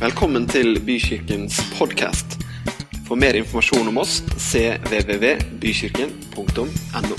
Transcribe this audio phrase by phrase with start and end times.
[0.00, 2.40] Velkommen til Bykirkens podkast.
[3.04, 7.16] For mer informasjon om oss cvvvbykirken.no.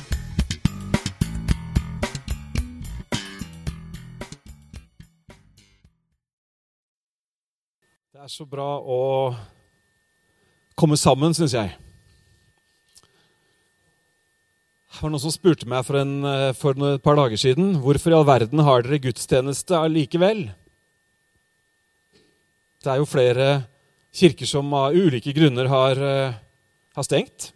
[8.10, 9.30] Det er så bra å
[10.74, 11.70] komme sammen, syns jeg.
[14.90, 18.10] Det var noen som spurte meg for, en, eh, for et par dager siden hvorfor
[18.10, 20.50] i all verden har dere gudstjeneste allikevel.
[22.82, 23.48] Det er jo flere
[24.10, 26.34] kirker som av ulike grunner har, eh,
[26.96, 27.52] har stengt.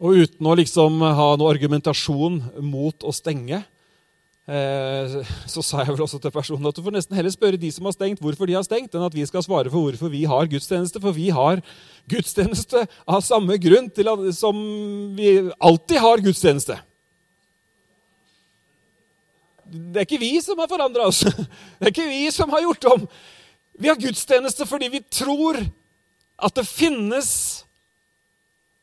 [0.00, 3.62] Og uten å liksom ha noe argumentasjon mot å stenge,
[4.48, 7.70] eh, så sa jeg vel også til personen at du får nesten heller spørre de
[7.70, 10.24] som har stengt, hvorfor de har stengt, enn at vi skal svare for hvorfor vi
[10.24, 10.98] har gudstjeneste.
[10.98, 11.60] For vi har
[12.08, 13.92] gudstjeneste av samme grunn
[14.32, 14.56] som
[15.14, 16.80] vi alltid har gudstjeneste.
[19.72, 21.22] Det er ikke vi som har forandra oss.
[21.78, 23.06] Det er ikke vi som har gjort om.
[23.72, 25.58] Vi har gudstjeneste fordi vi tror
[26.42, 27.30] at det finnes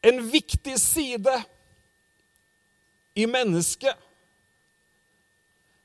[0.02, 1.34] en viktig side
[3.20, 3.95] i mennesket.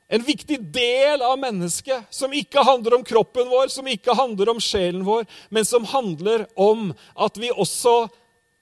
[0.09, 4.61] En viktig del av mennesket som ikke handler om kroppen vår, som ikke handler om
[4.63, 8.05] sjelen vår, men som handler om at vi også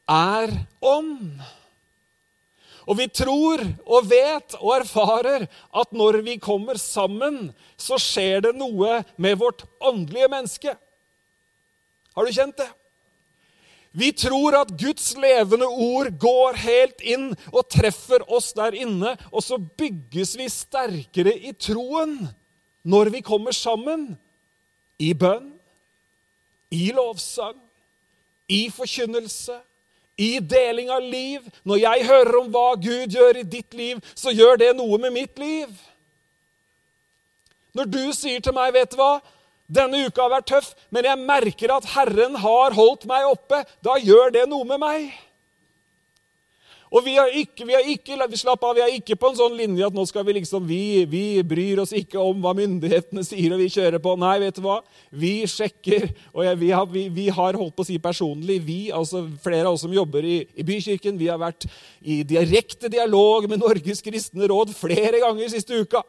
[0.09, 1.43] er ånd.
[2.87, 8.55] Og vi tror og vet og erfarer at når vi kommer sammen, så skjer det
[8.59, 10.75] noe med vårt åndelige menneske.
[12.13, 12.69] Har du kjent det?
[13.93, 19.45] Vi tror at Guds levende ord går helt inn og treffer oss der inne, og
[19.45, 22.17] så bygges vi sterkere i troen
[22.89, 24.15] når vi kommer sammen.
[25.03, 25.51] I bønn,
[26.73, 27.59] i lovsang,
[28.49, 29.59] i forkynnelse,
[30.23, 31.47] i deling av liv.
[31.67, 35.15] Når jeg hører om hva Gud gjør i ditt liv, så gjør det noe med
[35.15, 35.73] mitt liv.
[37.73, 39.21] Når du sier til meg, 'Vet du hva?
[39.73, 43.97] Denne uka har vært tøff, men jeg merker at Herren har holdt meg oppe', da
[43.97, 45.13] gjør det noe med meg.
[46.93, 49.55] Og vi har ikke, vi har ikke, slapp av, vi er ikke på en sånn
[49.57, 53.55] linje at nå skal vi liksom, vi, vi bryr oss ikke om hva myndighetene sier,
[53.55, 54.13] og vi kjører på.
[54.21, 54.83] Nei, vet du hva?
[55.09, 56.11] Vi sjekker.
[56.37, 59.71] Og jeg, vi, har, vi, vi, har, holdt på å si personlig, vi, altså flere
[59.71, 61.65] av oss som jobber i, i Bykirken, vi har vært
[62.05, 66.05] i direkte dialog med Norges kristne råd flere ganger siste uka.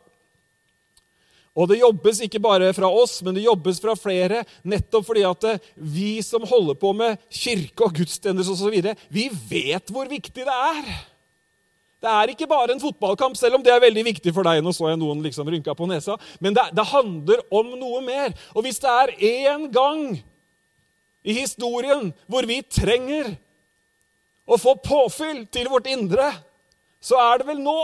[1.53, 4.41] Og det jobbes ikke bare fra oss, men det jobbes fra flere.
[4.65, 5.45] Nettopp fordi at
[5.77, 10.93] vi som holder på med kirke og gudstjenester osv., vi vet hvor viktig det er.
[12.03, 14.59] Det er ikke bare en fotballkamp, selv om det er veldig viktig for deg.
[14.59, 16.17] Nå så jeg noen liksom rynka på nesa.
[16.43, 18.33] Men det, det handler om noe mer.
[18.57, 20.17] Og hvis det er én gang
[21.23, 23.29] i historien hvor vi trenger
[24.43, 26.27] å få påfyll til vårt indre,
[26.99, 27.77] så er det vel nå.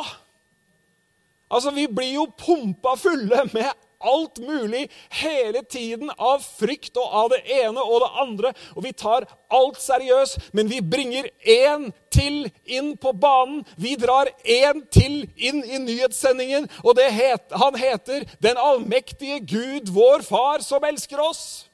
[1.49, 7.29] Altså, Vi blir jo pumpa fulle med alt mulig hele tiden av frykt og av
[7.33, 8.51] det ene og det andre.
[8.75, 13.65] Og vi tar alt seriøst, men vi bringer én til inn på banen.
[13.77, 20.23] Vi drar én til inn i nyhetssendingen, og het, han heter Den allmektige Gud, vår
[20.23, 21.65] Far, som elsker oss.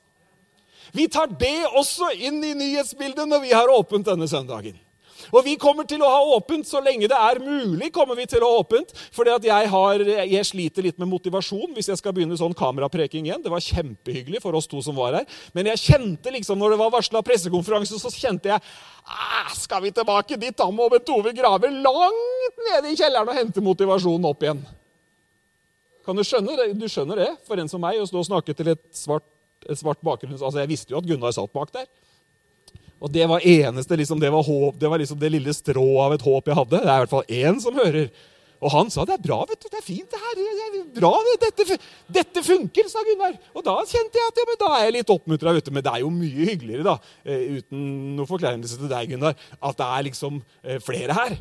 [0.95, 4.79] Vi tar det også inn i nyhetsbildet når vi har åpent denne søndagen.
[5.33, 7.91] Og vi kommer til å ha åpent så lenge det er mulig.
[7.95, 11.73] kommer vi til å ha åpent, fordi at jeg, har, jeg sliter litt med motivasjon
[11.75, 13.43] hvis jeg skal begynne sånn kamerapreking igjen.
[13.43, 15.27] Det var kjempehyggelig for oss to som var her.
[15.57, 19.93] Men jeg kjente liksom, når det var varsla pressekonferanse, så kjente jeg ah, Skal vi
[19.95, 20.55] tilbake dit?
[20.57, 24.63] Da må Bent Ove grave langt nede i kjelleren og hente motivasjonen opp igjen.
[26.05, 26.71] Kan Du skjønne det?
[26.77, 29.25] Du skjønner det for en som meg å stå og snakke til et svart,
[29.65, 30.43] et svart bakgrunns...
[30.43, 31.89] Altså, Jeg visste jo at Gunnar satt bak der.
[33.05, 36.13] Og det var eneste, liksom, det var, håp, det var liksom det lille strået av
[36.15, 36.79] et håp jeg hadde.
[36.81, 38.07] Det er i hvert fall én som hører.
[38.65, 40.39] Og han sa det er bra, vet du, det er fint det her.
[40.39, 41.35] Det er bra, det.
[41.43, 41.77] Dette,
[42.17, 43.35] dette funker, sa Gunnar.
[43.53, 45.53] Og da kjente jeg at ja, men da er jeg litt oppmuntra.
[45.75, 46.95] Men det er jo mye hyggeligere, da,
[47.27, 47.85] eh, uten
[48.17, 51.37] noe forkleinelse til deg, Gunnar, at det er liksom eh, flere her.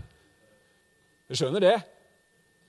[1.30, 1.78] Du skjønner det?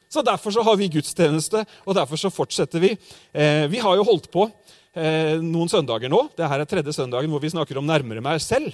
[0.08, 2.94] Så Derfor så har vi gudstjeneste, og derfor så fortsetter vi.
[3.36, 4.48] Eh, vi har jo holdt på
[4.96, 6.22] noen søndager nå.
[6.40, 8.72] Dette er tredje søndagen hvor vi snakker om 'nærmere meg selv'.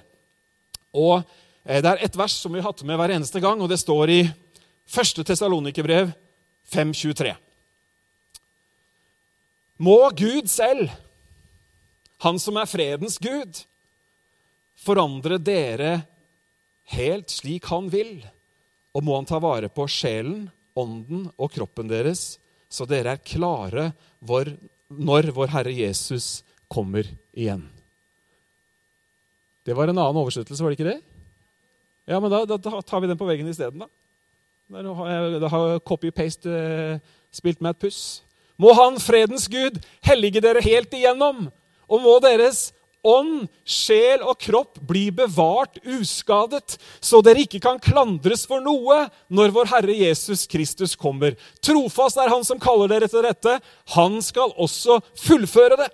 [0.93, 1.21] Og
[1.63, 3.79] eh, Det er ett vers som vi har hatt med hver eneste gang, og det
[3.81, 5.23] står i 1.
[5.25, 6.11] Tessalonikerbrev
[6.71, 7.33] 5.23.
[9.81, 10.91] Må Gud selv,
[12.21, 13.63] Han som er fredens Gud,
[14.77, 16.03] forandre dere
[16.93, 18.19] helt slik Han vil,
[18.93, 22.37] og må Han ta vare på sjelen, ånden og kroppen deres,
[22.71, 23.89] så dere er klare
[24.21, 27.65] når vår Herre Jesus kommer igjen.
[29.65, 30.99] Det var en annen oversettelse, var det ikke det?
[32.09, 33.89] Ja, men da, da tar vi den på veggen isteden, da.
[34.71, 36.99] Da har copy-paste uh,
[37.33, 38.01] spilt med et puss.
[38.61, 41.49] Må Han, fredens Gud, hellige dere helt igjennom.
[41.91, 42.71] og må deres
[43.03, 49.53] ånd, sjel og kropp bli bevart uskadet, så dere ikke kan klandres for noe når
[49.55, 51.35] vår Herre Jesus Kristus kommer.
[51.59, 53.57] Trofast er Han som kaller dere til dette.
[53.97, 55.89] Han skal også fullføre det.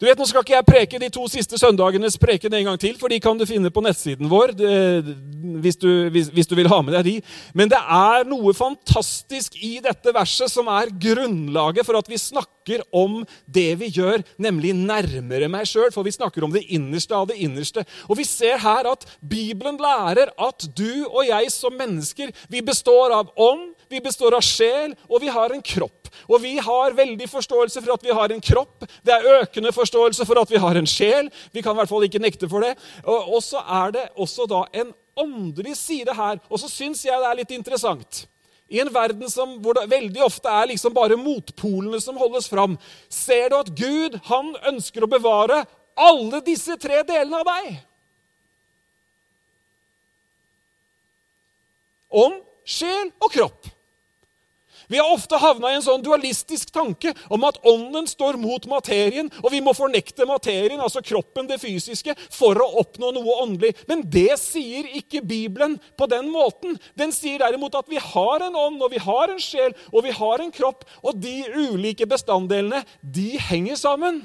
[0.00, 2.94] Du vet, Nå skal ikke jeg preke de to siste søndagenes preken en gang til,
[2.96, 4.54] for de kan du finne på nettsiden vår
[5.60, 7.14] hvis du, hvis, hvis du, vil ha med deg de.
[7.52, 12.80] Men det er noe fantastisk i dette verset som er grunnlaget for at vi snakker
[12.96, 15.90] om det vi gjør, nemlig nærmere meg sjøl.
[15.92, 17.84] For vi snakker om det innerste av det innerste.
[18.08, 23.12] Og vi ser her at Bibelen lærer at du og jeg som mennesker vi består
[23.20, 25.99] av ånd, vi består av sjel, og vi har en kropp.
[26.28, 28.86] Og vi har veldig forståelse for at vi har en kropp.
[29.06, 31.30] Det er økende forståelse for at vi har en sjel.
[31.52, 32.74] Vi kan i hvert fall ikke nekte for det.
[33.06, 36.40] Og så er det også da en åndelig side her.
[36.48, 38.24] Og så syns jeg det er litt interessant.
[38.70, 42.76] I en verden som, hvor det veldig ofte er liksom bare motpolene som holdes fram,
[43.10, 45.64] ser du at Gud han ønsker å bevare
[45.98, 47.80] alle disse tre delene av deg.
[52.10, 53.68] Ånd, sjel og kropp.
[54.90, 59.28] Vi har ofte havna i en sånn dualistisk tanke om at ånden står mot materien,
[59.38, 63.70] og vi må fornekte materien, altså kroppen, det fysiske, for å oppnå noe åndelig.
[63.86, 66.74] Men det sier ikke Bibelen på den måten.
[66.98, 70.16] Den sier derimot at vi har en ånd, og vi har en sjel, og vi
[70.18, 74.24] har en kropp, og de ulike bestanddelene, de henger sammen.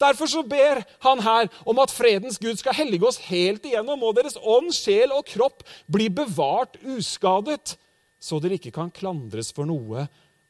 [0.00, 4.20] Derfor så ber han her om at fredens Gud skal hellige oss helt igjennom, og
[4.20, 7.79] deres ånd, sjel og kropp blir bevart uskadet
[8.20, 10.04] så dere ikke kan klandres for noe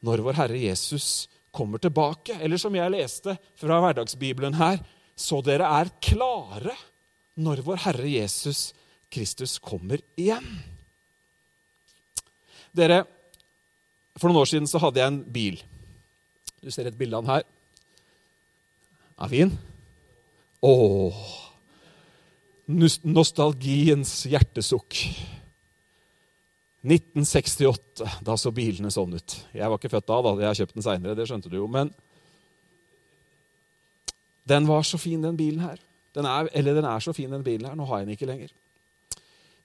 [0.04, 2.36] når vår Herre Jesus kommer tilbake.
[2.42, 4.80] Eller som jeg leste fra hverdagsbibelen her,
[5.14, 6.74] så dere er klare
[7.40, 8.70] når vår Herre Jesus
[9.10, 10.46] Kristus kommer igjen.
[12.76, 13.02] Dere,
[14.18, 15.60] For noen år siden så hadde jeg en bil.
[16.60, 17.44] Du ser et bilde av den her.
[19.20, 19.52] Er fin?
[20.60, 21.20] Åh!
[22.70, 24.98] Nostalgiens hjertesukk.
[26.80, 28.06] 1968.
[28.24, 29.36] Da så bilene sånn ut.
[29.52, 30.32] Jeg var ikke født da, da.
[30.40, 31.16] jeg har kjøpt den seinere.
[31.18, 31.68] Det skjønte du jo.
[31.70, 31.92] Men
[34.48, 35.78] den var så fin, den bilen her.
[36.16, 37.76] Den er, eller den er så fin, den bilen her.
[37.78, 38.54] Nå har jeg den ikke lenger.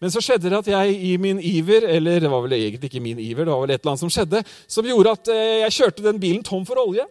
[0.04, 3.02] Men så skjedde det at jeg i min iver, eller det var vel egentlig ikke
[3.02, 5.76] min iver, det var vel et eller annet som skjedde, som gjorde at eh, jeg
[5.78, 7.08] kjørte den bilen tom for olje.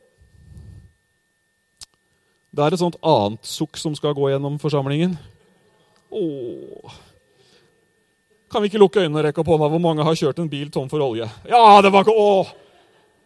[2.54, 5.16] Det er et sånt annet sukk som skal gå gjennom forsamlingen.
[6.14, 7.00] Åh.
[8.54, 10.68] Kan vi ikke lukke øynene og rekke opp hånda hvor mange har kjørt en bil
[10.70, 11.26] tom for olje?
[11.50, 12.44] Ja, det var ikke Å!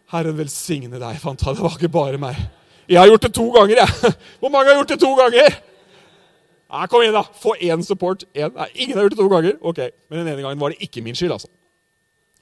[0.09, 1.19] Herren velsigne deg.
[1.21, 2.39] Fanta, det var ikke bare meg.
[2.89, 4.13] Jeg har gjort det to ganger, jeg.
[4.41, 5.59] Hvor mange har gjort det to ganger?
[6.73, 7.21] Nei, kom igjen, da.
[7.43, 8.25] Få én support.
[8.33, 8.55] En.
[8.57, 9.59] Nei, ingen har gjort det to ganger.
[9.61, 11.35] Ok, Men den ene gangen var det ikke min skyld.
[11.37, 11.51] altså.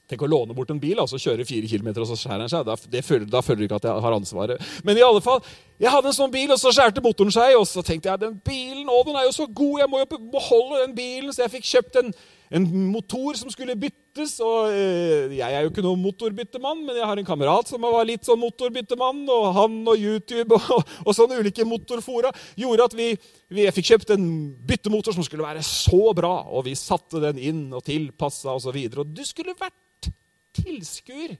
[0.08, 2.64] Tenk å låne bort en bil, altså kjøre fire kilometer, og så skjærer den seg.
[2.64, 4.72] Da, føler, da føler du ikke at jeg har ansvaret.
[4.88, 5.44] Men i alle fall,
[5.76, 7.52] jeg hadde en sånn bil, og så skjærte motoren seg.
[7.60, 10.24] Og så tenkte jeg den bilen å, den er jo så god, jeg må jo
[10.32, 11.28] beholde den bilen.
[11.36, 12.12] Så jeg fikk kjøpt en
[12.50, 14.38] en motor som skulle byttes.
[14.44, 18.06] og eh, Jeg er jo ikke noen motorbyttemann, men jeg har en kamerat som var
[18.08, 19.24] litt sånn motorbyttemann.
[19.34, 23.10] Og han og YouTube og, og sånne ulike motorfora gjorde at vi,
[23.52, 24.28] vi fikk kjøpt en
[24.68, 26.34] byttemotor som skulle være så bra.
[26.48, 28.72] Og vi satte den inn og tilpassa osv.
[28.72, 30.12] Og, så og du skulle vært
[30.58, 31.36] tilskuer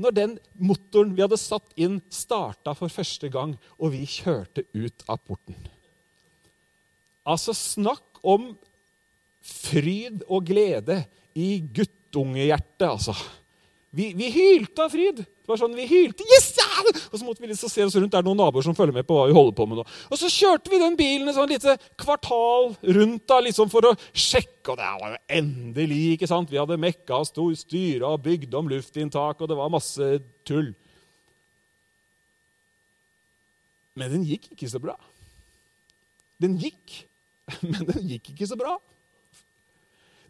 [0.00, 5.04] når den motoren vi hadde satt inn, starta for første gang, og vi kjørte ut
[5.06, 5.54] av porten.
[7.24, 8.52] Altså, snakk om
[9.44, 11.02] fryd og glede
[11.36, 13.14] i guttungehjertet, altså.
[13.94, 15.20] Vi, vi, hylte av fryd.
[15.22, 16.82] Det var sånn, vi hylte, yes, ja!
[17.12, 18.10] Og så måtte vi liksom se oss rundt.
[18.10, 19.84] Det er noen naboer som følger med på hva vi holder på med nå.
[20.08, 23.92] Og så kjørte vi den bilen et sånn lite kvartal rundt da, liksom for å
[24.10, 24.72] sjekke.
[24.72, 26.50] Og det var jo endelig, ikke sant?
[26.50, 30.10] Vi hadde mekka og styra og bygd om luftinntak, og det var masse
[30.48, 30.72] tull.
[33.94, 34.96] Men den gikk ikke så bra.
[36.42, 37.04] Den gikk,
[37.70, 38.74] men den gikk ikke så bra.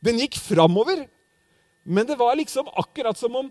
[0.05, 1.07] Den gikk framover,
[1.85, 3.51] men det var liksom akkurat som om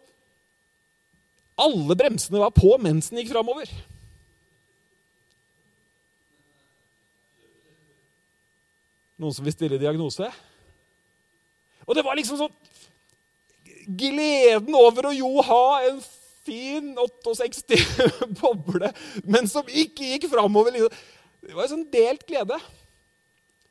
[1.58, 3.70] alle bremsene var på mens den gikk framover.
[9.22, 10.28] Noen som vil stille diagnose?
[11.86, 12.60] Og det var liksom sånn
[13.84, 15.98] Gleden over å jo ha en
[16.44, 18.94] fin 68 boble,
[19.28, 20.72] men som ikke gikk framover.
[20.76, 21.04] Liksom.
[21.44, 22.60] Det var en sånn delt glede.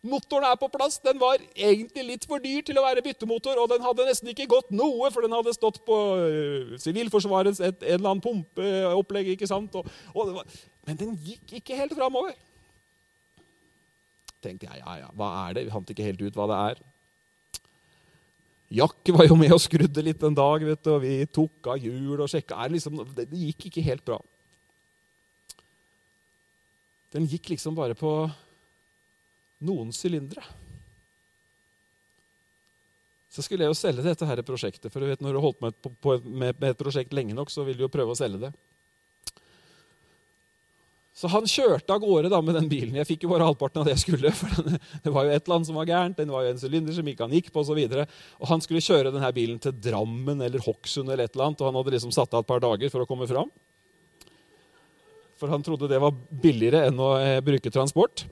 [0.02, 0.96] Motoren er på plass.
[1.02, 4.48] Den var egentlig litt for dyr til å være byttemotor, og den hadde nesten ikke
[4.50, 9.34] gått noe, for den hadde stått på uh, Sivilforsvarets et, en eller annen pumpeopplegg.
[9.36, 9.76] ikke sant?
[9.78, 10.56] Og, og var,
[10.88, 12.34] men den gikk ikke helt framover.
[14.42, 15.68] tenkte jeg, ja, ja, hva er det?
[15.68, 16.82] Vi fant ikke helt ut hva det er.
[18.72, 21.78] Jack var jo med og skrudde litt en dag, vet du, og vi tok av
[21.78, 22.58] hjul og sjekka.
[22.72, 24.18] Liksom, det, det gikk ikke helt bra.
[27.12, 28.10] den gikk liksom bare på
[29.64, 30.44] noen sylindere.
[33.32, 34.92] Så skulle jeg jo selge dette her prosjektet.
[34.92, 37.64] For du vet, når du har holdt med, på, med, et prosjekt lenge nok, så
[37.64, 38.52] vil du jo prøve å selge det.
[41.16, 42.96] Så han kjørte av gårde da med den bilen.
[42.98, 44.32] Jeg fikk jo bare halvparten av det jeg skulle.
[44.40, 44.68] for
[45.04, 47.08] Det var jo et eller annet som var gærent, den var jo en sylinder som
[47.08, 47.78] ikke han gikk på osv.
[47.78, 51.48] Og, så og han skulle kjøre denne bilen til Drammen eller Hokksund eller et eller
[51.48, 53.52] annet, og han hadde liksom satt av et par dager for å komme fram.
[55.40, 58.26] For han trodde det var billigere enn å eh, bruke transport.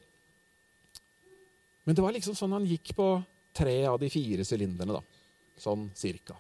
[1.84, 3.08] Men det var liksom sånn han gikk på
[3.56, 5.02] tre av de fire sylinderne, da.
[5.60, 6.36] Sånn cirka.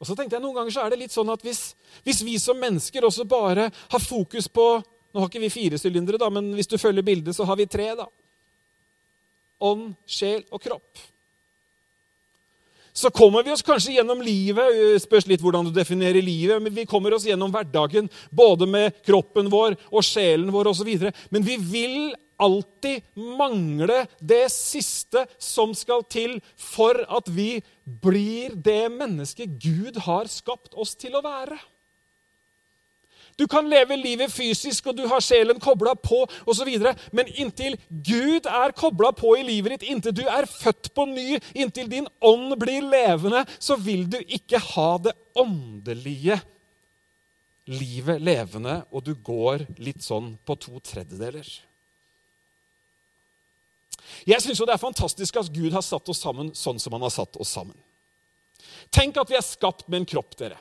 [0.00, 1.74] Og så tenkte jeg Noen ganger så er det litt sånn at hvis,
[2.06, 4.72] hvis vi som mennesker også bare har fokus på
[5.10, 7.64] Nå har ikke vi fire sylindere, da, men hvis du følger bildet, så har vi
[7.66, 7.88] tre.
[7.98, 8.04] da.
[9.66, 11.00] Ånd, sjel og kropp.
[12.94, 16.86] Så kommer vi oss kanskje gjennom livet, spørs litt hvordan du definerer livet, men vi
[16.86, 20.92] kommer oss gjennom hverdagen både med kroppen vår og sjelen vår osv.
[21.34, 21.98] Men vi vil
[22.40, 23.04] alltid
[23.38, 30.74] mangle det siste som skal til for at vi blir det mennesket Gud har skapt
[30.78, 31.58] oss til å være.
[33.40, 36.68] Du kan leve livet fysisk, og du har sjelen kobla på, osv.
[37.16, 41.38] men inntil Gud er kobla på i livet ditt, inntil du er født på ny,
[41.54, 46.36] inntil din ånd blir levende, så vil du ikke ha det åndelige
[47.70, 51.48] livet levende, og du går litt sånn på to tredjedeler.
[54.28, 57.14] Jeg syns det er fantastisk at Gud har satt oss sammen sånn som han har
[57.14, 57.76] satt oss sammen.
[58.92, 60.58] Tenk at vi er skapt med en kropp, dere.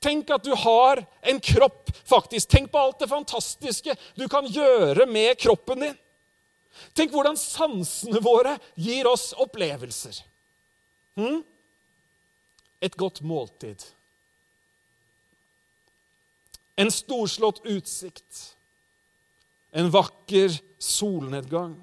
[0.00, 2.48] Tenk at du har en kropp, faktisk.
[2.48, 5.98] Tenk på alt det fantastiske du kan gjøre med kroppen din.
[6.96, 10.22] Tenk hvordan sansene våre gir oss opplevelser.
[11.20, 11.42] Hm?
[12.80, 13.84] Et godt måltid.
[16.80, 18.54] En storslått utsikt.
[19.76, 21.76] En vakker solnedgang.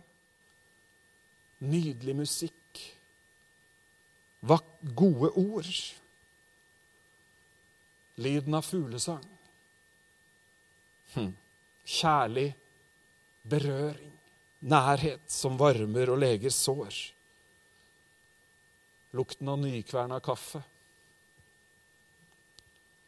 [1.59, 2.83] Nydelig musikk.
[4.95, 5.71] Gode ord.
[8.15, 9.25] Lyden av fuglesang.
[11.13, 11.33] Hm.
[11.85, 12.47] Kjærlig
[13.41, 14.13] berøring.
[14.59, 16.95] Nærhet som varmer og leger sår.
[19.17, 20.63] Lukten av nykverna kaffe.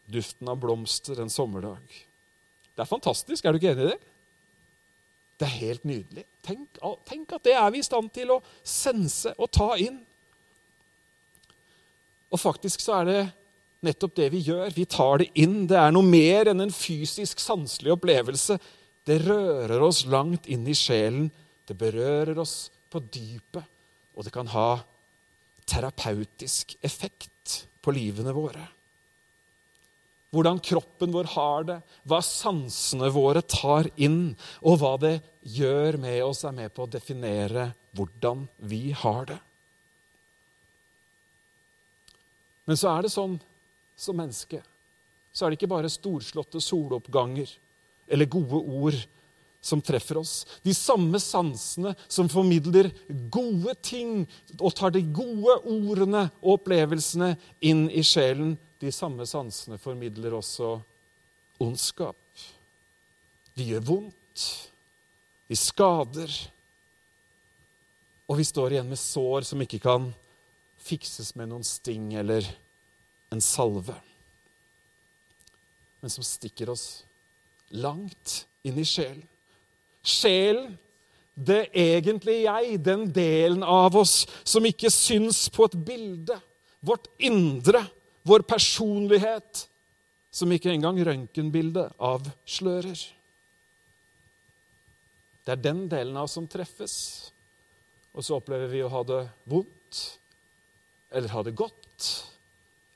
[0.10, 1.84] Duften av blomster en sommerdag.
[2.74, 3.46] Det er fantastisk.
[3.46, 4.09] Er du ikke enig i det?
[5.40, 6.26] Det er helt nydelig.
[6.44, 10.02] Tenk, tenk, at det er vi i stand til å sense og ta inn.
[12.30, 13.22] Og faktisk så er det
[13.88, 14.74] nettopp det vi gjør.
[14.76, 15.64] Vi tar det inn.
[15.70, 18.60] Det er noe mer enn en fysisk, sanselig opplevelse.
[19.08, 21.30] Det rører oss langt inn i sjelen.
[21.66, 23.64] Det berører oss på dypet.
[24.20, 24.82] Og det kan ha
[25.70, 28.66] terapeutisk effekt på livene våre
[30.30, 36.22] hvordan kroppen vår har det, hva sansene våre tar inn, og hva det gjør med
[36.26, 39.40] oss, er med på å definere hvordan vi har det.
[42.70, 43.40] Men så er det sånn
[43.98, 44.62] som menneske
[45.34, 47.52] så er det ikke bare storslåtte soloppganger
[48.10, 48.98] eller gode ord
[49.62, 50.46] som treffer oss.
[50.64, 52.90] De samme sansene som formidler
[53.32, 54.24] gode ting
[54.58, 57.34] og tar de gode ordene og opplevelsene
[57.66, 60.78] inn i sjelen, de samme sansene formidler også
[61.60, 62.20] ondskap.
[63.56, 64.46] De gjør vondt.
[65.50, 66.32] De skader.
[68.30, 70.12] Og vi står igjen med sår som ikke kan
[70.80, 72.46] fikses med noen sting eller
[73.34, 73.94] en salve,
[76.00, 77.04] men som stikker oss
[77.76, 79.26] langt inn i sjelen.
[80.02, 80.78] Sjelen,
[81.36, 86.40] det egentlige jeg, den delen av oss som ikke syns på et bilde.
[86.80, 87.84] Vårt indre
[88.30, 89.66] vår personlighet,
[90.30, 93.00] som ikke engang røntgenbildet avslører.
[95.42, 96.96] Det er den delen av oss som treffes.
[98.14, 100.02] Og så opplever vi å ha det vondt,
[101.10, 102.10] eller ha det godt,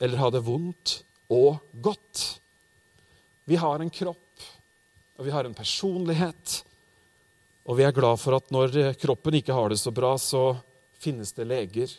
[0.04, 1.00] eller ha det vondt
[1.34, 2.24] og godt.
[3.50, 4.46] Vi har en kropp,
[5.18, 6.60] og vi har en personlighet.
[7.66, 10.52] Og vi er glad for at når kroppen ikke har det så bra, så
[11.02, 11.94] finnes det leger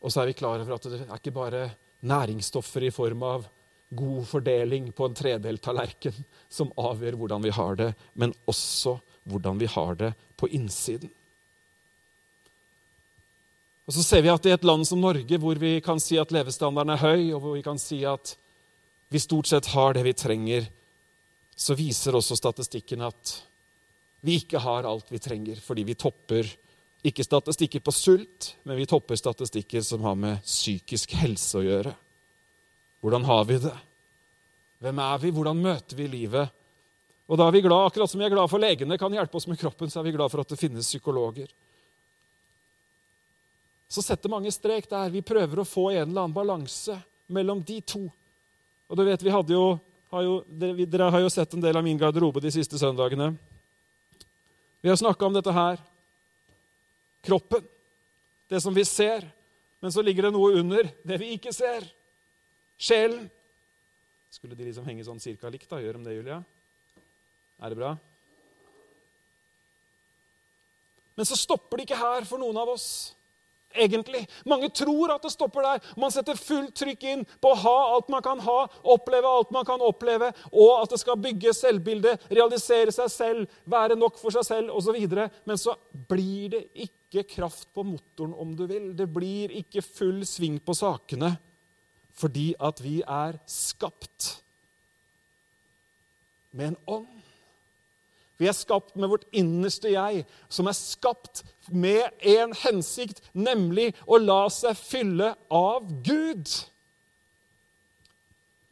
[0.00, 1.64] og så er vi klar over at det er ikke bare
[2.00, 3.46] næringsstoffer i form av
[3.90, 6.14] god fordeling på en tredelt tallerken
[6.48, 8.96] som avgjør hvordan vi har det, men også
[9.28, 11.10] hvordan vi har det på innsiden.
[13.90, 16.30] Og Så ser vi at i et land som Norge, hvor vi kan si at
[16.30, 18.36] levestandarden er høy, og hvor vi kan si at
[19.10, 20.68] vi stort sett har det vi trenger,
[21.58, 23.32] så viser også statistikken at
[24.22, 26.46] vi ikke har alt vi trenger, fordi vi topper
[27.06, 31.94] ikke statistikker på sult, men vi topper statistikker som har med psykisk helse å gjøre.
[33.00, 33.76] Hvordan har vi det?
[34.80, 35.32] Hvem er vi?
[35.32, 36.52] Hvordan møter vi livet?
[37.30, 39.46] Og da er vi glad, akkurat som vi er glad for legene kan hjelpe oss
[39.48, 41.48] med kroppen, så er vi glad for at det finnes psykologer.
[43.90, 45.10] Så setter mange strek der.
[45.10, 46.98] Vi prøver å få en eller annen balanse
[47.30, 48.04] mellom de to.
[48.90, 49.78] Og du vet, vi hadde jo,
[50.12, 53.32] har jo, Dere har jo sett en del av min garderobe de siste søndagene.
[54.82, 55.80] Vi har snakka om dette her.
[57.22, 57.66] Kroppen.
[58.48, 59.26] Det som vi ser.
[59.80, 61.86] Men så ligger det noe under det vi ikke ser.
[62.80, 63.28] Sjelen.
[64.30, 65.68] Skulle de liksom henge sånn cirka likt?
[65.70, 65.80] da?
[65.82, 66.40] Gjør de det, Julia?
[67.60, 67.94] Er det bra?
[71.18, 72.86] Men så stopper det ikke her for noen av oss.
[73.74, 74.24] Egentlig.
[74.50, 75.90] Mange tror at det stopper der.
[76.00, 79.66] Man setter fullt trykk inn på å ha alt man kan ha, oppleve alt man
[79.68, 84.48] kan oppleve, og at det skal bygge selvbilde, realisere seg selv, være nok for seg
[84.48, 84.98] selv osv.
[85.46, 85.76] Men så
[86.10, 88.90] blir det ikke kraft på motoren, om du vil.
[88.98, 91.36] Det blir ikke full sving på sakene
[92.20, 94.42] fordi at vi er skapt
[96.52, 97.19] med en ånd.
[98.40, 104.16] Vi er skapt med vårt innerste jeg, som er skapt med en hensikt, nemlig å
[104.16, 106.48] la seg fylle av Gud.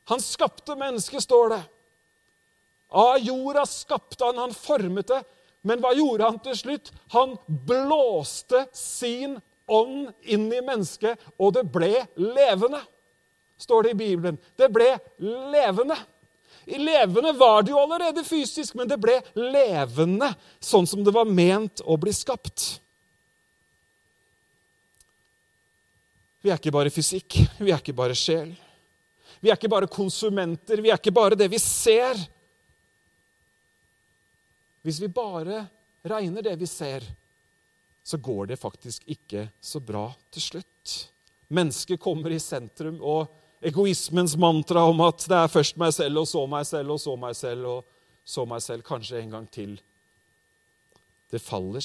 [0.09, 1.61] Han skapte mennesket, står det.
[2.97, 5.21] Av jorda skapte han, han formet det.
[5.69, 6.89] Men hva gjorde han til slutt?
[7.13, 7.37] Han
[7.69, 9.37] blåste sin
[9.69, 12.81] ånd inn i mennesket, og det ble levende,
[13.61, 14.39] står det i Bibelen.
[14.57, 14.95] Det ble
[15.53, 15.99] levende.
[16.69, 20.29] Levende var det jo allerede fysisk, men det ble levende,
[20.61, 22.81] sånn som det var ment å bli skapt.
[26.45, 28.53] Vi er ikke bare fysikk, vi er ikke bare sjel.
[29.41, 32.19] Vi er ikke bare konsumenter, vi er ikke bare det vi ser.
[34.85, 35.65] Hvis vi bare
[36.09, 37.05] regner det vi ser,
[38.05, 40.95] så går det faktisk ikke så bra til slutt.
[41.53, 43.29] Mennesket kommer i sentrum, og
[43.61, 47.17] egoismens mantra om at det er først meg selv, og så meg selv, og så
[47.19, 49.75] meg selv, og så meg selv, kanskje en gang til.
[51.28, 51.85] Det faller.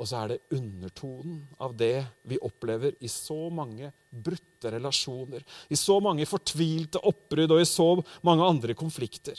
[0.00, 5.78] Og så er det undertonen av det vi opplever i så mange brutte relasjoner, i
[5.78, 7.88] så mange fortvilte oppbrudd og i så
[8.26, 9.38] mange andre konflikter.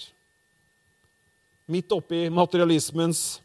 [1.74, 3.42] Midt oppi materialismens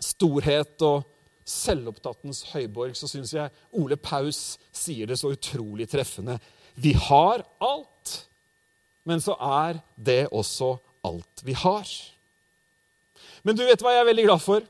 [0.00, 1.04] storhet og
[1.44, 6.38] selvopptattens høyborg, så syns jeg Ole Paus sier det så utrolig treffende.
[6.74, 8.14] Vi har alt,
[9.04, 11.88] men så er det også alt vi har.
[13.44, 14.64] Men du vet hva jeg er veldig glad for?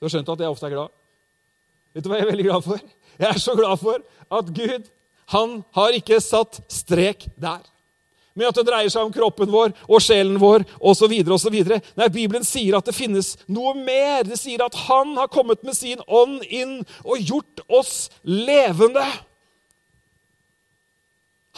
[0.00, 0.96] Du har skjønt at jeg ofte er glad?
[1.94, 2.82] Vet du hva jeg er veldig glad for?
[3.20, 4.02] Jeg er så glad for
[4.38, 4.88] at Gud
[5.30, 7.62] han har ikke satt strek der
[8.34, 11.14] med at det dreier seg om kroppen vår og sjelen vår osv.
[11.98, 14.24] Nei, Bibelen sier at det finnes noe mer.
[14.28, 19.04] Det sier at Han har kommet med sin ånd inn og gjort oss levende.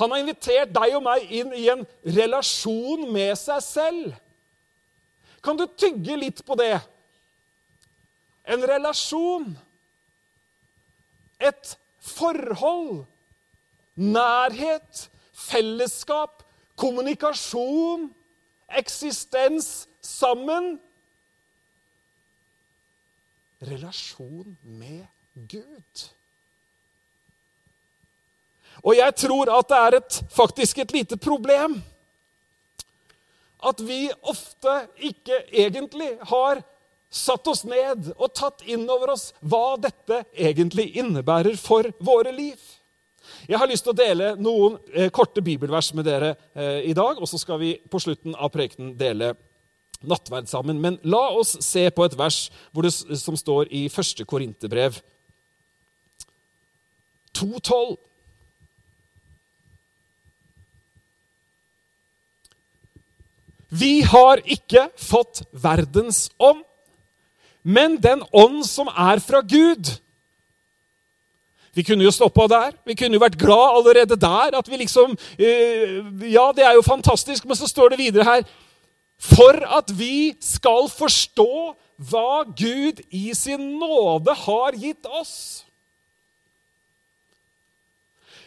[0.00, 1.84] Han har invitert deg og meg inn i en
[2.16, 4.14] relasjon med seg selv.
[5.44, 6.78] Kan du tygge litt på det?
[8.48, 9.50] En relasjon.
[11.42, 13.02] Et forhold.
[13.98, 15.08] Nærhet.
[15.42, 16.41] Fellesskap
[16.82, 18.08] kommunikasjon,
[18.78, 20.74] eksistens sammen.
[23.62, 25.06] Relasjon med
[25.48, 26.08] Gud.
[28.82, 31.78] Og jeg tror at det er et, faktisk et lite problem
[33.62, 36.64] at vi ofte ikke egentlig har
[37.12, 42.58] satt oss ned og tatt inn over oss hva dette egentlig innebærer for våre liv.
[43.52, 47.18] Jeg har lyst til å dele noen eh, korte bibelvers med dere eh, i dag,
[47.20, 49.34] og så skal vi på slutten av prekenen dele
[50.08, 50.78] nattverd sammen.
[50.80, 54.22] Men la oss se på et vers det, som står i 1.
[54.24, 54.96] Korinterbrev
[57.36, 57.98] 2.12.
[63.82, 66.64] Vi har ikke fått verdens ånd,
[67.62, 69.92] men den ånd som er fra Gud
[71.74, 72.74] vi kunne jo stoppa der.
[72.84, 74.58] Vi kunne jo vært glad allerede der.
[74.58, 78.42] at vi liksom, eh, Ja, det er jo fantastisk, men så står det videre her
[79.18, 81.74] For at vi skal forstå
[82.10, 85.64] hva Gud i sin nåde har gitt oss.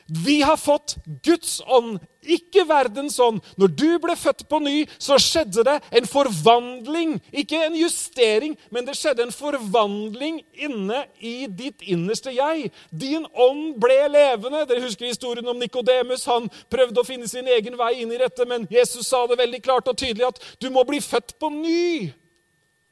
[0.08, 3.39] Vi har fått Guds ånd, ikke verdens ånd.
[3.58, 7.15] Når du ble født på ny, så skjedde det en forvandling.
[7.34, 12.70] Ikke en justering, men det skjedde en forvandling inne i ditt innerste jeg.
[12.94, 14.68] Din ånd ble levende.
[14.70, 16.28] Dere husker historien om Nikodemus.
[16.30, 19.63] Han prøvde å finne sin egen vei inn i dette, men Jesus sa det veldig
[19.65, 22.13] klart og tydelig at du må bli født på ny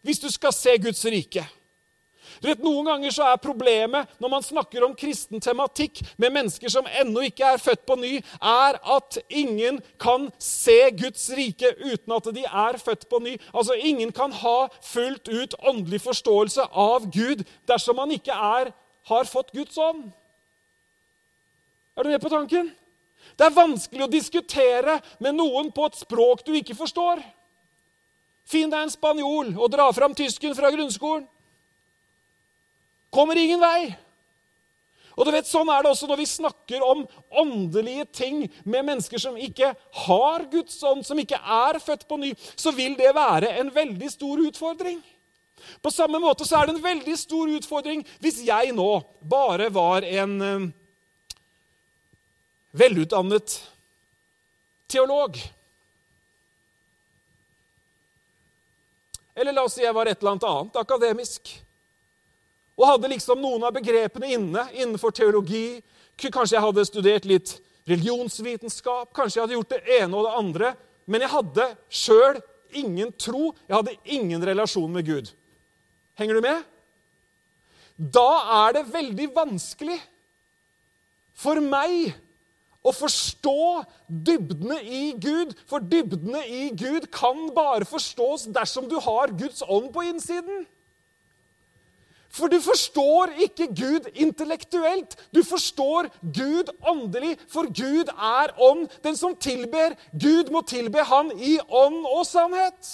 [0.04, 1.45] hvis du skal se Guds rike.
[2.43, 6.67] Du vet, Noen ganger så er problemet når man snakker om kristen tematikk med mennesker
[6.67, 12.12] som ennå ikke er født på ny, er at ingen kan se Guds rike uten
[12.17, 13.38] at de er født på ny.
[13.53, 18.73] Altså, Ingen kan ha fullt ut åndelig forståelse av Gud dersom man ikke er,
[19.08, 20.10] har fått Guds ånd.
[21.95, 22.73] Er du med på tanken?
[23.39, 27.23] Det er vanskelig å diskutere med noen på et språk du ikke forstår.
[28.43, 31.29] Finn deg en spanjol og dra fram tysken fra grunnskolen.
[33.13, 33.93] Kommer ingen vei.
[35.13, 39.21] Og du vet, Sånn er det også når vi snakker om åndelige ting med mennesker
[39.21, 39.73] som ikke
[40.08, 42.32] har Guds ånd, som ikke er født på ny.
[42.58, 45.02] Så vil det være en veldig stor utfordring.
[45.86, 48.89] På samme måte så er det en veldig stor utfordring hvis jeg nå
[49.21, 50.65] bare var en eh,
[52.76, 53.60] velutdannet
[54.91, 55.38] teolog.
[59.34, 61.54] Eller la oss si jeg var et eller annet annet akademisk.
[62.79, 65.81] Og hadde liksom noen av begrepene inne innenfor teologi.
[66.17, 67.55] Kanskje jeg hadde studert litt
[67.89, 70.73] religionsvitenskap, kanskje jeg hadde gjort det ene og det andre.
[71.05, 72.39] Men jeg hadde sjøl
[72.73, 75.31] ingen tro, jeg hadde ingen relasjon med Gud.
[76.17, 76.63] Henger du med?
[77.97, 78.29] Da
[78.65, 79.99] er det veldig vanskelig
[81.38, 82.13] for meg
[82.83, 85.53] å forstå dybdene i Gud.
[85.69, 90.65] For dybdene i Gud kan bare forstås dersom du har Guds ånd på innsiden.
[92.34, 95.13] For du forstår ikke Gud intellektuelt.
[95.36, 98.88] Du forstår Gud åndelig, for Gud er ånd.
[99.06, 102.89] Den som tilber Gud, må tilbe Han i ånd og sannhet.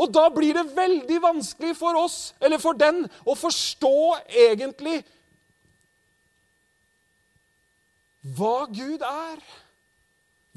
[0.00, 3.96] Og da blir det veldig vanskelig for oss, eller for den, å forstå
[4.48, 5.02] egentlig
[8.36, 9.42] hva Gud er.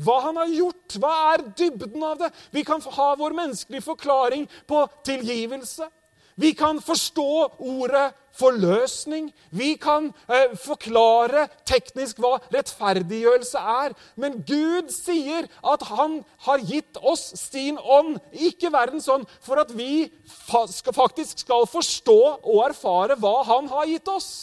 [0.01, 0.95] Hva han har gjort.
[0.97, 2.31] Hva er dybden av det?
[2.55, 5.91] Vi kan ha vår menneskelige forklaring på tilgivelse.
[6.35, 9.29] Vi kan forstå ordet forløsning.
[9.51, 13.93] Vi kan eh, forklare teknisk hva rettferdiggjørelse er.
[14.17, 19.73] Men Gud sier at han har gitt oss sin ånd, ikke verdens ånd, for at
[19.77, 24.33] vi fa faktisk skal forstå og erfare hva han har gitt oss.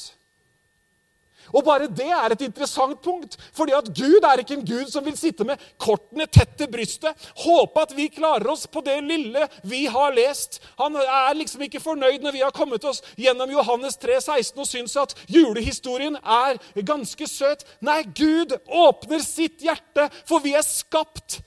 [1.52, 3.36] Og bare det er et interessant punkt.
[3.52, 7.16] fordi at Gud er ikke en gud som vil sitte med kortene tett til brystet,
[7.44, 10.60] håpe at vi klarer oss på det lille vi har lest.
[10.78, 14.68] Han er liksom ikke fornøyd når vi har kommet oss gjennom Johannes 3, 16 og
[14.68, 17.64] syns at julehistorien er ganske søt.
[17.80, 21.40] Nei, Gud åpner sitt hjerte, for vi er skapt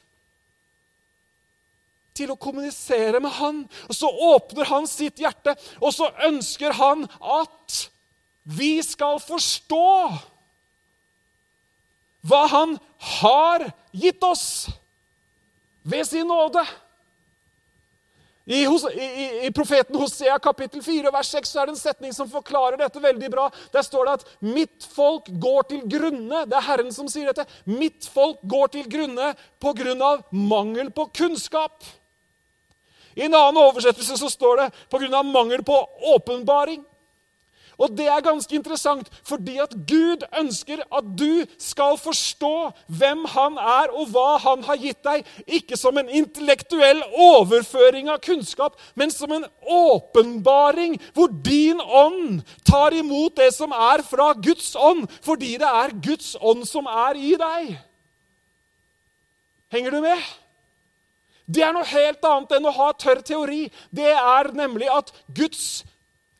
[2.17, 3.63] til å kommunisere med Han.
[3.89, 7.89] Og Så åpner han sitt hjerte, og så ønsker han at
[8.43, 9.89] vi skal forstå
[12.23, 12.77] hva Han
[13.19, 14.67] har gitt oss
[15.83, 16.63] ved sin nåde.
[18.45, 22.27] I, i, I, profeten Hosea kapittel 4 vers 6 så er det en setning som
[22.31, 23.45] forklarer dette veldig bra.
[23.71, 26.43] Der står det at 'mitt folk går til grunne'.
[26.45, 27.47] Det er Herren som sier dette.
[27.65, 31.87] 'Mitt folk går til grunne på grunn av mangel på kunnskap'.
[33.15, 35.79] I en annen oversettelse så står det 'på grunn av mangel på
[36.15, 36.83] åpenbaring'.
[37.81, 43.57] Og det er ganske interessant, fordi at Gud ønsker at du skal forstå hvem han
[43.57, 45.25] er, og hva han har gitt deg.
[45.47, 52.93] Ikke som en intellektuell overføring av kunnskap, men som en åpenbaring, hvor din ånd tar
[52.97, 57.33] imot det som er fra Guds ånd, fordi det er Guds ånd som er i
[57.39, 57.75] deg.
[59.73, 60.21] Henger du med?
[61.49, 63.65] Det er noe helt annet enn å ha tørr teori.
[63.91, 65.83] Det er nemlig at Guds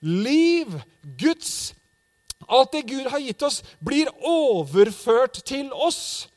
[0.04, 0.76] liv
[1.18, 1.74] Guds
[2.48, 6.28] Alt det Gud har gitt oss, blir overført til oss.